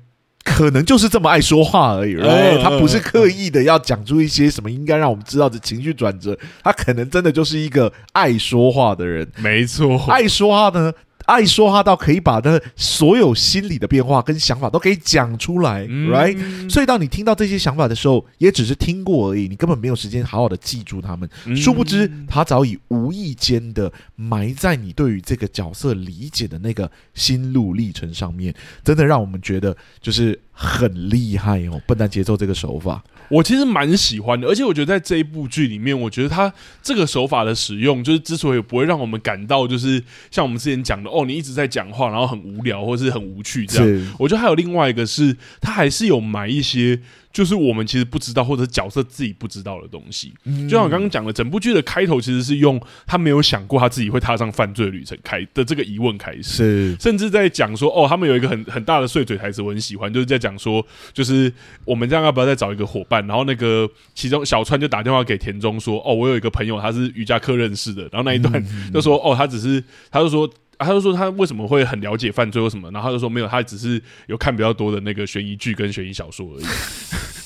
[0.48, 10.92] 可能就是这么爱说话而已，哎，他不是刻意的要讲出一些什么应该让我们知道的情绪转折，他可能真的就是一个爱说话的人，没错，爱说话呢。
[11.28, 16.70] 爱说话到可以把他所有心理的变化跟想法都可以讲出来，嗯，right？
[16.70, 21.28] 所以当你听到这些想法的时候，也只是听过而已，你根本没有时间好好的记住他们。
[21.44, 31.80] 嗯，殊不知，他早已无意间的埋在你对于这个角色理解的那个心路历程上面，真的让我们觉得就是很厉害哦！
[31.86, 33.04] 笨蛋节奏这个手法。
[33.28, 36.52] 我其实蛮喜欢的，而且我觉得在这一部剧里面，我觉得他
[36.82, 40.02] 这个手法的使用，就是之所以不会让我们感到就是
[40.32, 44.14] 像我们之前讲的哦，你一直在讲话，然后很无聊或是很无趣这样。
[44.18, 47.00] 我觉得还有另外一个是，他还是有埋一些。
[47.32, 50.32] 就是我们其实不知道，或者角色自己不知道的东西。
[50.68, 61.52] 就像我刚刚讲的，整部剧的开头其实是用他没有想过他自己会踏上犯罪旅程开的这个疑问开始，是甚至在讲说哦，他们有一个很很大的碎嘴台词，我很喜欢，就是在讲说，就是
[61.84, 63.26] 我们这样要不要再找一个伙伴？
[63.26, 68.02] 然后那个其中小川就打电话给田中说，哦，我有一个朋友，他是瑜伽课认识的。
[68.10, 70.50] 然后那一段就说，哦，他只是，他就说。
[70.78, 76.64] 啊、他就说他为什么会很了解犯罪或什么，然后他就说没有，他只是有看比较多的那个悬疑剧跟悬疑小说而已。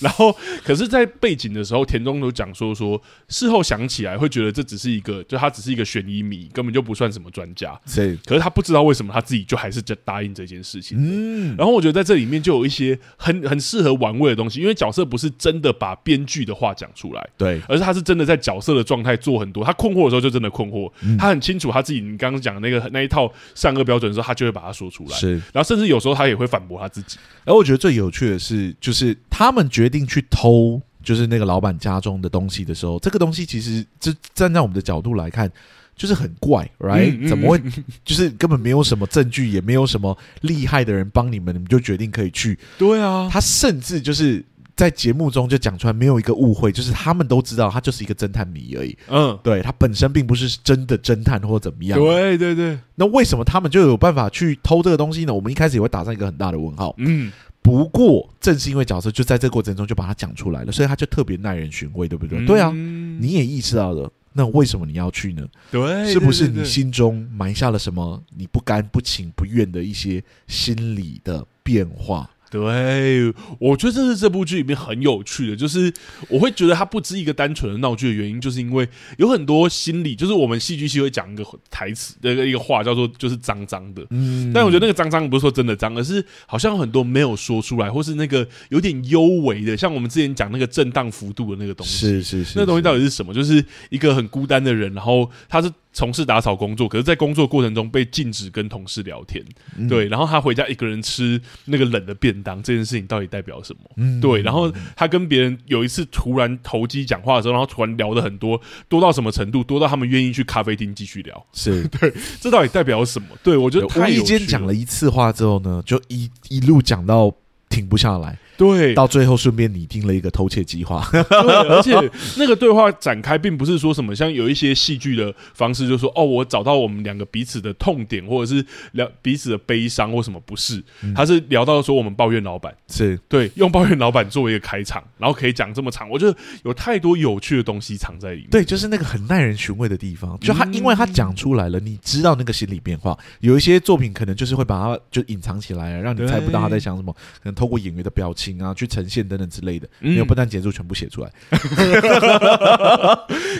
[0.03, 7.79] 然后，可是，在背景的时候，田中都讲说说，事后想起来会觉得这只是一个，就他只是一个悬疑迷，根本就不算什么专家。
[7.87, 10.99] 是，可是他不知道为什么他自己就还是答应这件事情。
[11.01, 19.65] 嗯，然后我觉得在这里面就有一些很很适合玩味的东西，因为角色不是真的把编剧的话讲出来，对，而是他是真的在角色的状态做很多。
[19.65, 22.01] 他困惑的时候就真的困惑，嗯、他很清楚他自己。
[22.01, 23.33] 你刚刚讲的那个那一套。
[23.55, 25.17] 善恶标准的时候，他就会把它说出来。
[25.17, 27.19] 是，然后甚至有时候他也会反驳他自己。
[27.45, 35.49] 而我觉得最有趣的是，就是他们决定去偷，就是那个老板家中的东西的时候，这个东西其实就站在我们的角度来看，
[35.95, 37.13] 就是很怪，right？
[37.13, 37.63] 嗯嗯，怎么会？
[38.05, 42.59] 就是根本没有什么证据，也没有什么厉害的人帮你们，你们就决定可以去？
[42.79, 44.45] 对啊，他甚至就是。
[44.75, 48.97] 在节目中就讲出来，没有一个误会，就是他们都知道他就是一个侦探迷而已。
[49.07, 51.99] 嗯，对，他本身并不是真的侦探或怎么样。
[51.99, 52.79] 对对对。
[52.95, 55.35] 那为什么他们就有办法去偷这个东西呢？
[55.35, 56.95] 我们一开始也会打上一个很大的问号。
[56.97, 57.31] 嗯，
[57.63, 62.41] 不过正是因为角色就在这个过程中就把它讲出来了，所以他就特别耐人寻味，对不对？
[62.41, 65.47] 嗯、对啊，你也意识到了，那为什么你要去呢？
[65.71, 72.29] 对，是不是你心中埋下了什么你不甘不情不愿的一些心理的变化？
[72.53, 75.91] 对，我觉得这是这部剧里面很有趣的，就是
[76.29, 78.87] 我会觉得它不是一个单纯的闹剧的原因，就是因为
[79.17, 93.33] 有很多心理，就是我们戏剧系会讲一个台词的一个话叫做就是脏脏的，嗯，但我觉得那个脏脏不是说真的脏，而是好像很多没有说出来，或是那个有点幽微的，像我们之前讲那个震荡幅度的那个东西，是是是，那东西到底是什么？
[93.33, 95.73] 就是一个很孤单的人，然后他是。
[95.93, 99.45] 从事打扫工作，可是，在工作过程中被禁止跟同事聊天，
[99.77, 103.81] 嗯、对，然后他回家一个人吃那个冷的便当，这件事情到底代表什么？
[103.97, 109.63] 嗯、对，然后他跟别人有一次突然投机讲话的时候，然后突然聊的很多，多到什么程度？
[109.63, 111.47] 多到他们愿意去咖啡厅继续聊。
[111.53, 113.29] 是 对，这到底代表什么？
[113.43, 117.31] 对，我觉得无意间讲了一次话之后呢，就一一路讲到
[117.69, 118.39] 停不下来。
[118.63, 121.05] 对，到最后顺便拟定了一个偷窃计划。
[121.11, 121.21] 对，
[121.69, 121.93] 而且
[122.37, 130.81] 那个对话展开，并不是说什么像有一些戏剧的方式，就是说哦，我找到我们两个彼此的痛点，或者是聊彼此的悲伤或什么，不是，
[131.13, 138.51] 他是聊到说我们抱怨老板，是对，用抱怨老板作为一个开场，然后可以讲这么长，我觉得有太多有趣的东西藏在里面。
[138.51, 143.19] 对，就是那个很耐人寻味的地方，就他因为他讲出来了，你知道那个心理变化。
[143.41, 149.23] 有一些作品可能就是会把它就隐藏起来，让你猜不到他在想什么，可能透过演员的表情啊去呈现。
[149.23, 151.31] 等等之类的，没有笨蛋杰作全部写出来。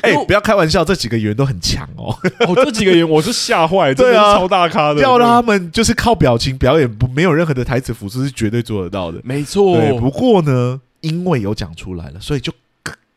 [0.03, 2.15] 哎，不要开玩笑，这几个演员都很强哦。
[2.47, 5.01] 哦，这几个演员我是吓坏，对啊，超大咖的。
[5.01, 9.21] 要让他们就是靠表情表演，不没有任何的台词辅助是绝对做得到的。
[9.23, 9.79] 没错。
[9.79, 12.53] 对，不过呢，因为有讲出来了，所以就。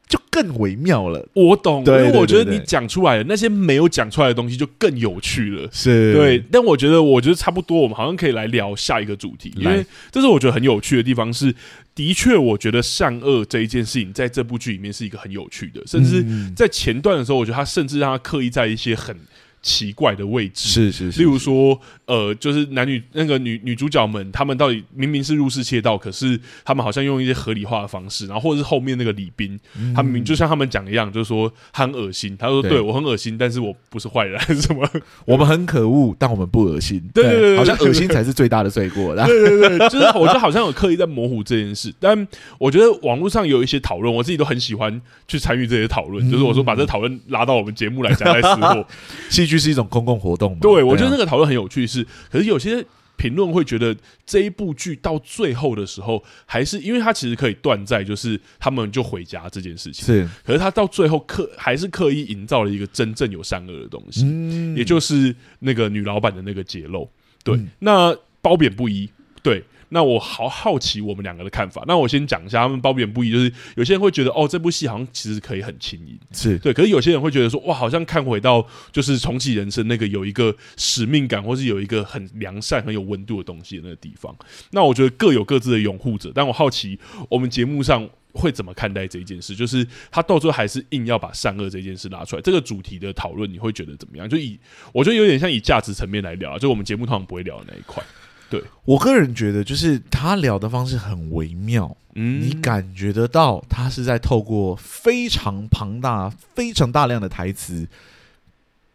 [0.07, 6.13] 就更微妙了，我懂，因为我觉得你讲出来的那些没有讲出来的东西就更有趣了，是。
[6.13, 6.43] 对。
[6.51, 11.33] 但我觉得，我觉得差不多，我们好像可以来聊下一个主题，因为这是我觉得很有趣的地方。
[11.33, 11.53] 是
[11.95, 16.23] 的确，我觉得善恶这一件事情在这部剧里面是一个很有趣的，甚至
[16.55, 19.17] 在前段的时候，我觉得他甚至让他刻意在一些很
[19.61, 34.87] 奇怪的位置，是是是，例如说，呃，就是男女那个女女主角们，他们到底明明是入室窃盗，可是他们好像用一些合理化的方式，然后或者是后面那个李斌，嗯、他们明就像他们讲一样，就是说他很恶心，他说对，对我很恶心，但是我不是坏人，什么？
[35.25, 37.01] 我们很可恶，但我们不恶心。
[37.11, 39.15] 对对对，对，好像恶心才是最大的罪过。
[39.15, 42.27] 对对对，就是我觉得好像有刻意在模糊这件事，但
[42.59, 46.29] 我觉得网络上有一些讨论，我自己都很喜欢去参与这些讨论。
[46.29, 48.85] 嗯、就是我说把这讨论拉到我们节目来讲，在私货
[49.31, 50.59] 戏剧是一种公共活动嘛？
[50.61, 51.87] 对，我觉得那个讨论很有趣。
[51.99, 52.85] 是，可是有些
[53.17, 60.05] 评论会觉得这一部剧到最后的时候，还是因为他其实可以断在就是他们就回家这件事情。
[60.05, 67.09] 是，可是他到最后刻还是刻意营造了一个真正有善恶的东西，嗯、也就是那个女老板的那个揭露。
[67.43, 69.09] 对，嗯、那褒贬不一。
[69.41, 69.63] 对。
[69.89, 71.83] 那我好好奇我们两个的看法。
[71.87, 76.73] 那我先讲一下，他们褒贬不一，就是有些人会觉得哦，这部戏好像其实可以很轻盈，是对。
[76.73, 84.35] 可是有些人会觉得说，哇，好像看回到就是重启人生那个有一个使命感，或是有一个很良善、很有温度的东西的那个地方。
[84.71, 86.31] 那我觉得各有各自的拥护者。
[86.33, 92.41] 但我好奇我们节目上会怎么看待这一件事，就是他到最后还是硬要把善恶这件事拉出来。
[92.41, 94.27] 这个主题的讨论，你会觉得怎么样？
[94.27, 94.59] 就以
[94.91, 98.03] 我觉得有点像以价值层面来聊，就我们节目通常不会聊的那一块。
[98.49, 107.87] 对，我个人觉得，就是他聊的方式很微妙，嗯，你感觉得到他是在透过非常庞大、非常大量的台词，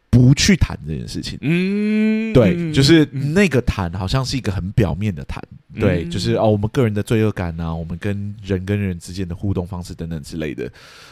[0.08, 5.42] 不去谈这件事情，嗯，对，就是那个谈好像是一个很表面的谈，
[5.78, 10.70] 对，就是哦，我们个人的罪恶感啊，我们跟人跟人之间的互动方式等等之类的，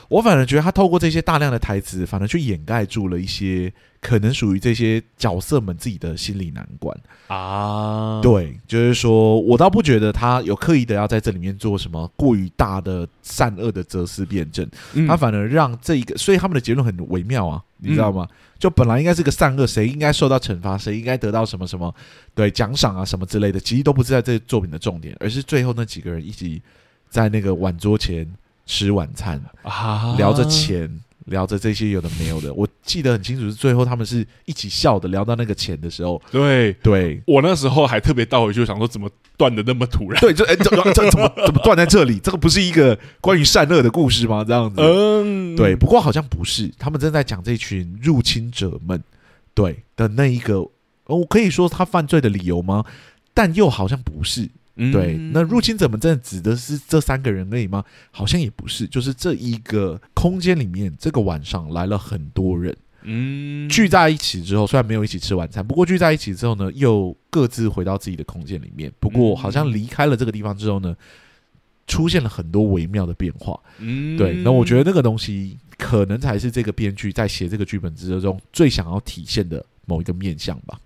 [0.09, 3.73] 我反而觉得他透过这些大量的台词，反而去掩盖住了一些。
[4.01, 6.97] 可能属于这些角色们自己的心理难关。
[7.27, 18.25] 啊，对，就是说我倒不觉得他有刻意的要在这里面做什么过于大的善恶的哲思辩证，嗯、他反而让这一个，所以他们的结论很微妙啊，你知道吗？
[18.31, 21.93] 嗯、就本来应该是个善恶，谁应该受到惩罚，谁应该得到什么什么
[22.39, 26.63] 对奖赏啊什么之类的，其实都不是在这作品的重点，而是最后那几个人一起
[27.11, 28.25] 在那个晚桌前
[28.65, 30.89] 吃晚餐啊，聊着钱。
[31.29, 36.19] 聊着这些有的没有的，我记得很清楚，是最后他们是一起笑的，聊到那个钱的时候。
[36.31, 40.19] 对对，我那时候还特别倒回去想说，怎么断的那么突然？
[40.23, 42.19] 对，就哎，这这怎么怎么断在这里？
[42.19, 44.43] 这个不是一个关于善恶的故事吗？
[44.43, 45.77] 这样子，嗯，对。
[45.77, 48.99] 不过好像不是，他们正在讲这群入侵者们
[49.53, 50.67] 对的那一个，
[51.17, 52.85] 我可以说他犯罪的理由吗？
[53.35, 54.49] 但又好像不是。
[54.93, 57.85] 对，那入侵者们真的指的是这三个人而已吗？
[58.13, 68.93] 好像也不是，就是这一个空间里面，这个晚上来了很多人，嗯，聚在一起之后，虽然没有一起吃晚餐，不过聚在一起之后呢，又各自回到自己的空间里面。
[69.01, 70.97] 不过好像离开了这个地方之后呢，
[71.89, 74.35] 出现了很多微妙的变化，嗯，对。
[74.45, 80.79] 那我觉得那个东西可能才是这个编剧在写这个剧本之中最想要体现的某一个面向吧。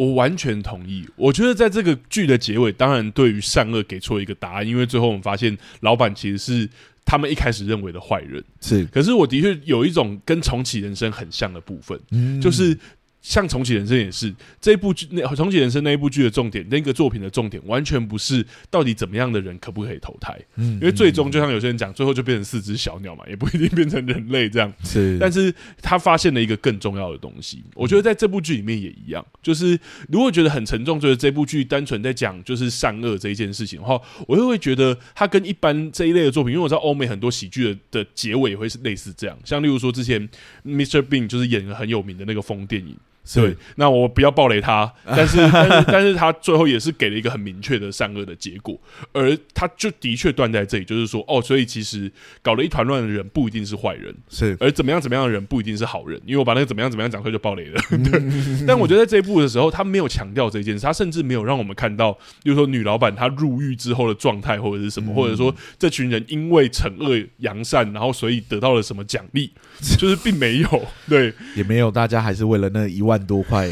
[0.00, 1.06] 我完全同意。
[1.14, 6.66] 我觉得在这个剧的结尾，当然对于善恶给出了一个答案，因为最后我们发现老板其实是
[7.04, 8.42] 他们一开始认为的坏人。
[8.62, 12.78] 是，可是我的确有一种跟重启人生很像的部分，嗯，就是。
[13.22, 24.72] 像重启人生也是这部剧，那重启人生那一部剧的重点，那个作品的重点，完全不是到底怎么样的人可不可以投胎，嗯，因为最终就像有些人讲，最后就变成四只小鸟嘛， 也不一定变成人类这样。
[24.84, 40.26] 是，但是他发现了一个更重要的东西，我觉得在这部剧里面也一样，就是如果觉得很沉重，觉得这部剧单纯在讲就是善恶这一件事情的话，我又会觉得它跟一般这一类的作品，因为我知道欧美很多喜剧的的结尾会是类似这样，像例如说之前
[40.64, 41.02] Mr.
[41.02, 42.96] Bean 就是演了很有名的那个疯电影。
[43.34, 48.80] 对，那我不要暴雷他， 但是但是但是他最后也是给了一个很明确的善恶的结果，
[49.12, 52.10] 而他就的确断在这里，就是说哦，所以其实
[52.42, 57.80] 搞了一团乱的人不一定是坏人，是，而怎么样怎么样的人不一定是好人，因为我把那个怎么样怎么样讲出来就暴雷了。
[57.90, 58.20] 对，
[58.66, 62.12] 但我觉得在这一部的时候，他没有强调这件事，他甚至没有让我们看到，
[62.42, 69.52] 比如说女老板她入狱之后的状态或者是什么，或者说这群人因为惩恶扬善，然后所以得到了什么奖励，
[69.98, 73.19] 就是并没有，对，也没有，大家还是为了那一万。
[73.26, 73.68] 多块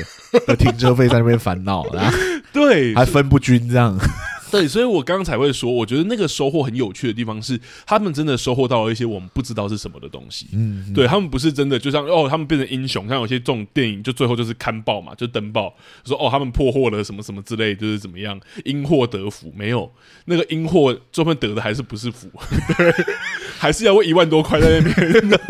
[0.47, 2.13] 的停车费在那边烦恼，啊，
[2.53, 3.99] 对，还分不均这样。
[4.51, 10.47] 对，所以我刚刚才会说，我觉得那个收获很有趣的地方是，他们真的收获到了一些我们不知道是什么的东西。
[10.53, 15.75] 嗯，嗯，对他们不是真的，就像哦，他们变成英雄，像有些这种电影，就最后就是刊报嘛，就登报
[16.05, 19.91] 说哦，他们破获了什么什么之类，就是怎么样，因祸得福，没有
[20.25, 22.31] 那个因祸，最后得的还是不是福，
[22.79, 22.93] 对，
[23.59, 25.41] 还是要为一万多块在那边。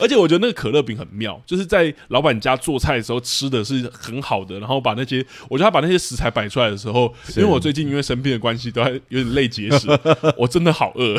[0.00, 8.23] 而且我觉得那个可乐饼很妙，就是在老板家做菜的时候吃的是很好的，然后把那些，我觉得他把那些食材摆出来的时候，因为我最近因为生。
[8.24, 9.86] 病的关系，都还有点累结石，
[10.38, 11.14] 我真的好饿。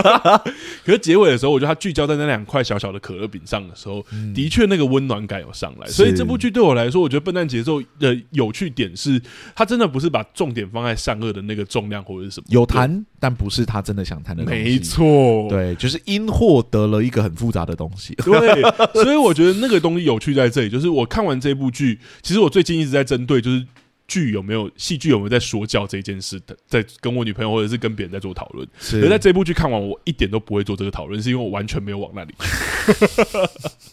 [0.84, 5.86] 可是结尾的时候，我觉得他聚焦在那两块小小的可乐饼上的时候，嗯、的确那个温暖感有上来。
[5.86, 9.20] 所以这部剧对我来说，我觉得《笨蛋节奏》的有趣点是，
[9.54, 14.62] 他真的不是把重点放在善恶的那个重量或者是什么，有谈，但不是他真的想谈的东西。
[14.62, 18.14] 没错，对，就是因获得了一个很复杂的东西。
[18.24, 18.62] 对，
[19.02, 23.66] 所以我觉得那个东西有趣在这里，就是我看完这部剧，其实我最近一直在针对就是。
[24.10, 28.66] 剧有没有戏剧有没有在说教这件事的，在跟我女朋友或者是跟别人在做讨论。
[28.94, 32.48] 而在这部剧看完，我一点都不会做这个讨论，是因为我完全没有往那里去。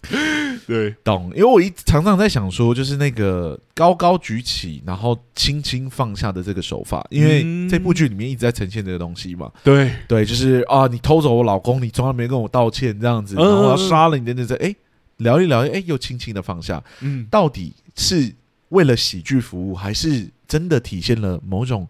[0.65, 1.31] 对，懂。
[1.35, 9.51] 因为我一常常在想说，就是那个高高举起，然后轻轻放下的这个手法，因为这部剧里面一直在呈现这个东西嘛。
[9.63, 14.75] 对对，就是啊，你偷走我老公，你从来没跟我道歉，这样子，然后我要杀了你的那这，哎，
[15.17, 16.83] 聊一聊，哎，又轻轻的放下。
[17.01, 18.33] 嗯，到底是？
[18.69, 21.87] 为了喜剧服务，还是真的体现了某种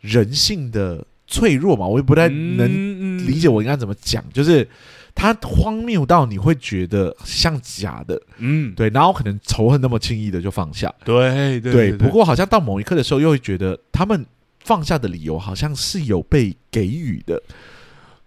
[0.00, 1.86] 人性的脆弱嘛？
[1.86, 4.68] 我也不太能理解我应该怎么讲，就是
[5.14, 11.92] 他荒谬到你会觉得像假的，嗯，对，然后可能仇恨那么轻易的就放下，对对对。
[11.92, 14.24] 不过好像到某一刻的时候，又会觉得他们
[14.60, 17.42] 放下的理由好像是有被给予的。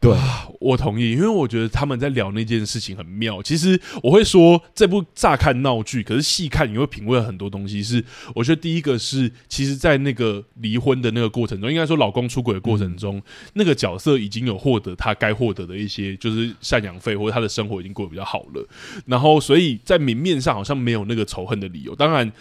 [0.02, 0.16] 对，
[0.62, 3.44] 我同意，因为我觉得他们在聊那件事情很妙。
[3.44, 7.84] 其实我会说，这部乍看闹剧，可是细看你会品味很多东西。
[7.84, 8.02] 是
[8.34, 13.24] 我觉得第一个是，其实，在那个离婚的那个过程中，应该说老公出轨的过程中，嗯、
[13.56, 18.66] 那个角色已经有获得他该获得的一些，就是赡养费或者他的生活已经过得比较好了。
[19.06, 21.94] 然后，所以在明面上好像没有那个仇恨的理由。
[21.94, 22.32] 当然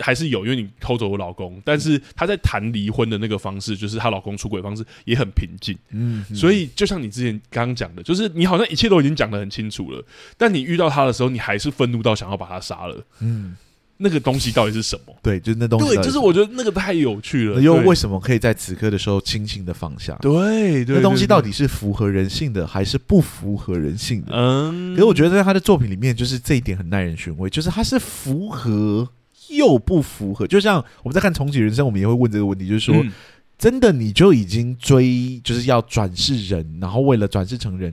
[0.00, 1.62] 还是有，因为你偷走我老公。
[1.64, 5.74] 但是她在谈离婚的那个方式，就是她老公出轨的方式也很平静。
[5.92, 7.05] 嗯，所以就像你。
[7.06, 10.04] 你之前刚刚讲的，就是你好像一切都已经讲得很清楚了，
[10.36, 13.02] 但你遇到他的时候，你还是愤怒到想要把他杀了。
[13.20, 13.56] 嗯，
[13.98, 15.14] 那个东西到底是什么？
[15.22, 15.94] 对，就是那东西。
[15.94, 17.60] 对，就是我觉得那个太有趣了。
[17.60, 20.14] 又为什么可以在此刻的时候轻轻的放下？
[20.20, 24.32] 对，对，那东西到底是符合人性的，还是不符合人性的？
[24.32, 29.08] 嗯，可是我觉得在他的作品里面，就是这一点很耐人寻味，就是他是符合
[29.48, 30.46] 又不符合。
[30.46, 32.94] 就像我们在看《重启人生》，我们也会问这个问题，就是说。
[32.94, 33.12] 嗯
[33.58, 37.92] 真的，你就已经追，就是要转世人，然后为了转世成人，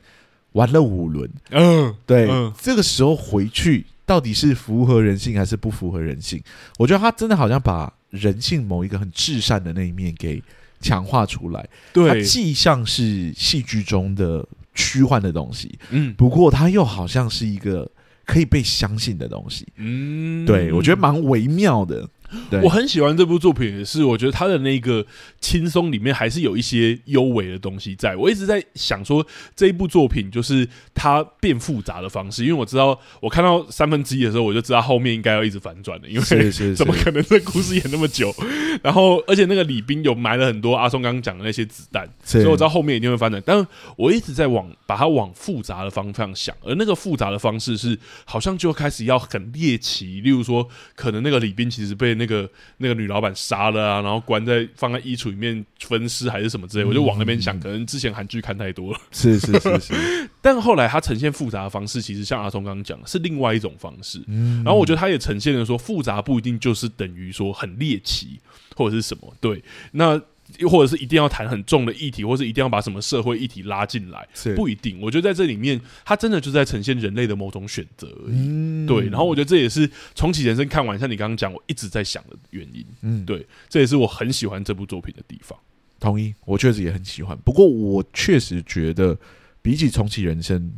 [0.51, 1.29] 玩了五轮。
[1.51, 6.43] 嗯，对，嗯、这个时候回去到底是符合人性还是不符合人性？
[6.77, 10.43] 我觉得他真的好像把人性某一个很至善的那一面给
[10.81, 11.65] 强化出来。
[11.93, 14.45] 对，它既像是戏剧中的
[14.75, 17.89] 虚幻的东西，嗯，不过它又好像是一个
[18.25, 19.65] 可以被相信的东西。
[19.77, 22.05] 嗯，对，我觉得蛮微妙的。
[22.49, 25.05] 对我很喜欢这部作品，也是我觉得他的那个
[25.39, 28.15] 轻松里面还是有一些幽微的东西在。
[28.15, 29.25] 我一直在想说，
[29.55, 38.33] 这一部作品就是它变复杂的方式，因为我知道我看到三分之一的时候，我就知道后面应该要一直反转的，因为 怎么可能这故事演那么久？
[38.81, 43.41] 然后而且那个李斌有埋了很多阿松刚刚讲的那些子弹， 所以我知道后面一定会反转。
[43.45, 43.65] 但是
[43.95, 52.22] 我一直在往把它往复杂的方向想，而那个复杂的方式是好像就开始要很猎奇，例如说可能那个李斌其实被那个。
[52.23, 58.99] 那个那个女老板杀了啊，然后关在放在衣橱里面分尸还是什么之类，我就往那边想，可能之前韩剧看太多了。
[59.11, 64.21] 是是是是， 但后来他呈现复杂的方式，其实像阿聪刚刚讲的，是另外一种方式。
[64.63, 68.39] 然后我觉得他也呈现了说，复杂不一定就是等于说很猎奇
[68.75, 69.33] 或者是什么。
[69.41, 69.61] 对，
[69.91, 70.21] 那。
[70.59, 74.99] 又或者是一定要谈很重的议题，或是一定要把什么社会议题拉进来，不一定。
[75.01, 78.35] 我觉得在这里面，它真的就在呈现人类的某种选择而已。
[78.35, 82.85] 嗯、对，然后我觉得这也是重启人生看完，像你刚刚讲，我一直在想的原因。
[83.01, 85.57] 嗯，对，这也是我很喜欢这部作品的地方。
[85.99, 87.37] 同意，我确实也很喜欢。
[87.45, 89.17] 不过我确实觉得，
[89.61, 90.71] 比起重启人生，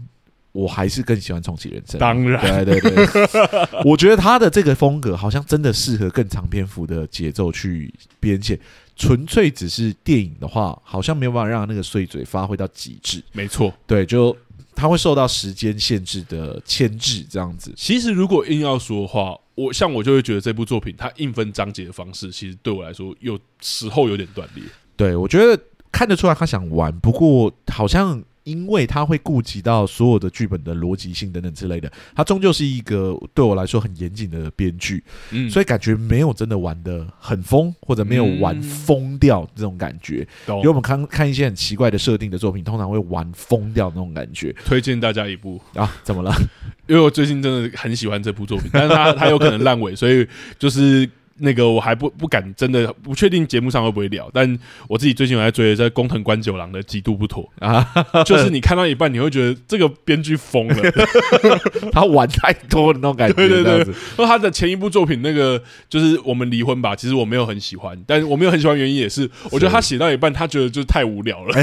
[0.56, 2.00] 我还是更喜欢重启人生。
[2.00, 8.58] 当然，对对对，我觉得他的这个风格好像真的适合更长篇幅的节奏去编写。
[8.96, 13.22] 纯粹只是电影的话，好像没有办法让那个碎嘴发挥到极致。
[13.34, 14.34] 没错，对，就
[14.74, 17.74] 他会受到时间限制的牵制，这样子。
[17.76, 24.64] 其实如果硬要说的话，我像我就会觉得这部作品它硬分章节的方式，其实对我来说有时候有点断裂。
[24.96, 28.24] 对，我觉得看得出来他想玩，不过好像。
[28.46, 40.28] 因为他会顾及到所有的剧本的逻辑性等等之类的，它终究是一个对我来说很严谨的编剧，嗯，所以感觉没有真的玩的很疯，或者没有玩疯掉这种感觉。
[40.48, 44.56] 因为我们看看一些很奇怪的设定的作品，通常会玩疯掉那种感觉。
[44.64, 46.32] 推荐大家一部啊，怎么了？
[46.88, 50.28] 因为我最近真的很喜欢这部作品，但是他他有可能烂尾，所以
[50.60, 51.10] 就是。
[51.38, 54.58] 那个我还不不敢真的不确定节目上会不会聊，但
[54.88, 57.86] 我自己最近有在追的在工藤官九郎的《极度不妥》啊，
[58.24, 60.92] 就是你看到一半你会觉得这个编剧疯了，
[61.92, 63.36] 他玩太多的那种感觉。
[63.36, 71.54] 对 对对，说他的前一部作品那个就是我们离婚吧，其实我没有很喜欢，但是我没有很喜欢原因也是，我觉得他写到一半他觉得就是太无聊了，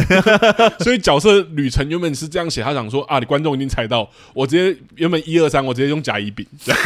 [0.80, 6.80] 所以角色旅程原本是这样写，他想说啊，你观众已经猜到，我直接原本一二三，我直接用甲乙丙这样，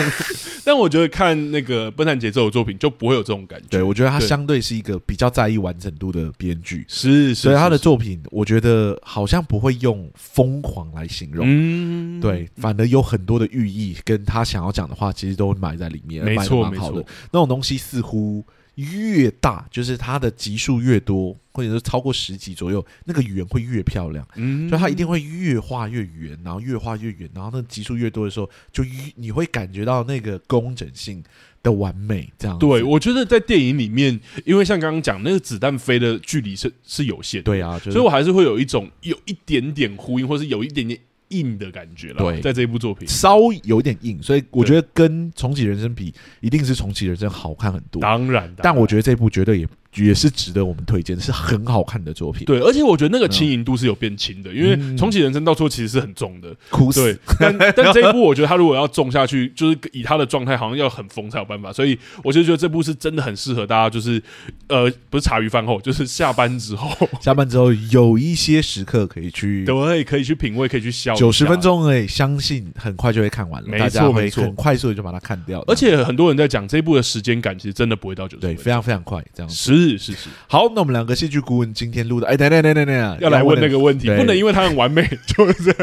[0.64, 2.75] 但我觉得看那个笨蛋节奏的作品。
[2.78, 3.66] 就不会有这种感觉。
[3.68, 11.46] 对，我觉得他相对是一个比较在意完整度的编剧，是，所以他的作品，我觉得好像不会用疯狂来形容。
[11.48, 17.04] 嗯，对，反而有很多的寓意，跟他想要讲的话，其实都埋在里面，没错，蛮好的。
[17.32, 18.44] 那种东西似乎
[18.76, 24.26] 越大，就是它的级数越多，或者是超过十级左右，那个圆会越漂亮。
[24.36, 31.22] 嗯，就它一定会越画越圆，然后越画越圆，然后那级数越多的时候，就越你会感觉到那个工整性。
[31.62, 42.16] 的完美这样，对，我觉得在电影里面，因为像刚刚讲那个子弹飞的距离是是有限的，对啊，所以我还是会有一种有一点点呼应，或是有一点点硬的感觉了。
[42.18, 48.00] 对，在这一部作品稍有点硬，所以我觉得跟重启人生比，一定是重启人生好看很多。
[48.02, 49.68] 当然，但我觉得这部绝对也。
[50.04, 52.44] 也是值得我们推荐，是很好看的作品。
[52.44, 57.02] 对，而且我觉得那个轻盈度是有变轻的，因为重启人生到最后其实是很重的，哭死。
[57.02, 61.72] 对，但 但这一部我觉得他如果要重下去，就是以他的状态，好像要很疯才有办法。
[61.72, 64.22] 所以我就觉得这部是真的很适合大家，就是
[64.68, 66.90] 呃，不是茶余饭后，就是下班之后，
[67.20, 71.14] 下班之后有一些时刻可以去，对，可以去品味，可以去笑。
[71.14, 75.62] 九十分钟哎，相信很快就会看完了，没错没错，很快速的就把它看掉。
[75.66, 79.48] 而且很多人在讲这一部的时间感，其实真的不会到九十分钟，对，非常非常快，这样
[79.90, 80.70] 是是是，好。
[80.74, 85.74] 那我们两个戏剧顾问今天录的，哎，等等等等等， 要来问那个问题，不能因为他很完美，就是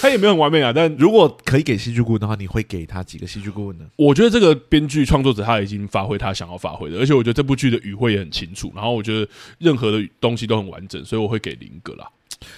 [0.00, 0.72] 他也没有很完美啊。
[0.74, 3.84] 但 如果可以给戏剧顾问的话，你会给他几个戏剧顾问呢？
[3.96, 8.72] 我觉得这个编剧创作者他已经发挥他想要发挥的，而且我觉得这部剧的语汇也很清楚。
[8.74, 12.06] 然后我觉得任何的东西都很完整，所以我会给零个啦。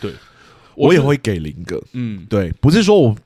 [0.01, 0.11] 对，
[0.75, 1.83] 我也会给零个。
[1.93, 3.17] 嗯，对，不是说我。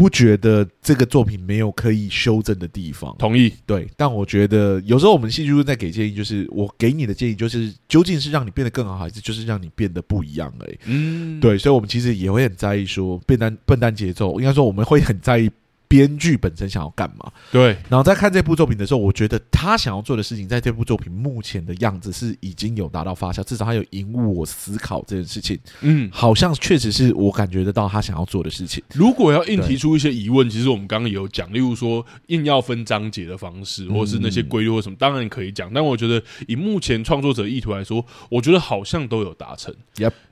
[0.00, 3.14] 不觉得这个作品没有可以修正的地方？
[3.18, 3.86] 同意，对。
[3.98, 10.78] 但我觉得有时候我们戏剧在给建议，就是我给你的建议，就是究竟是让你变得更好，还是就是让你变得不一样而已。
[10.86, 11.58] 嗯，对。
[11.58, 15.50] 所以，我们其实也会很在意说，笨蛋笨蛋节奏，应该说我们会很在意。
[15.90, 17.32] 编剧本身想要干嘛？
[17.50, 25.58] 对，然后在看这部作品的时候，我觉得他想要做的事情，在这部作品目前的样子是已经有达到发酵，至少他有引误我思考这件事情。
[25.80, 28.80] 嗯，好像确实是我感觉得到他想要做的事情。
[28.94, 35.68] 如果要硬提出一些疑问，其实我们刚刚也有讲，例如说硬要分章节的方式，或是那些规律或什么，当然可以讲。
[35.74, 39.74] 但我觉得以目前创作者意图来说，我觉得好像都有达成。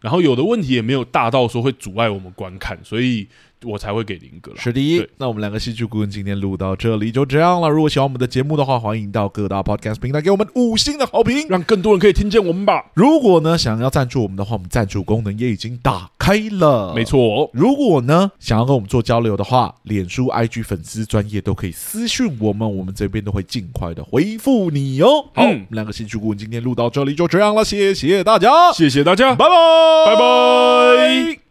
[0.00, 3.26] 然后有的问题也没有大到说会阻碍我们观看，所以。
[3.64, 4.56] 我才会给零个了。
[4.58, 7.68] 是的，那我们两个戏剧顾问今天录到这里就这样了。
[7.68, 12.86] 如果喜欢我们的节目的话，欢迎到各大 Podcast 平台给我们五星的好评，让更多人可以听见我们吧。
[12.94, 16.94] 如果呢想要赞助我们的话，我们赞助功能也已经打开了。
[16.94, 25.24] 没错，如果呢想要跟我们做交流的话，脸书、IG 粉丝专业都可以私讯我们，我们这边都会尽快的回复你哦。
[25.34, 31.47] 好，嗯、我们两个戏剧顾问今天录到这里就这样了，谢谢大家，谢谢大家，拜拜，拜拜。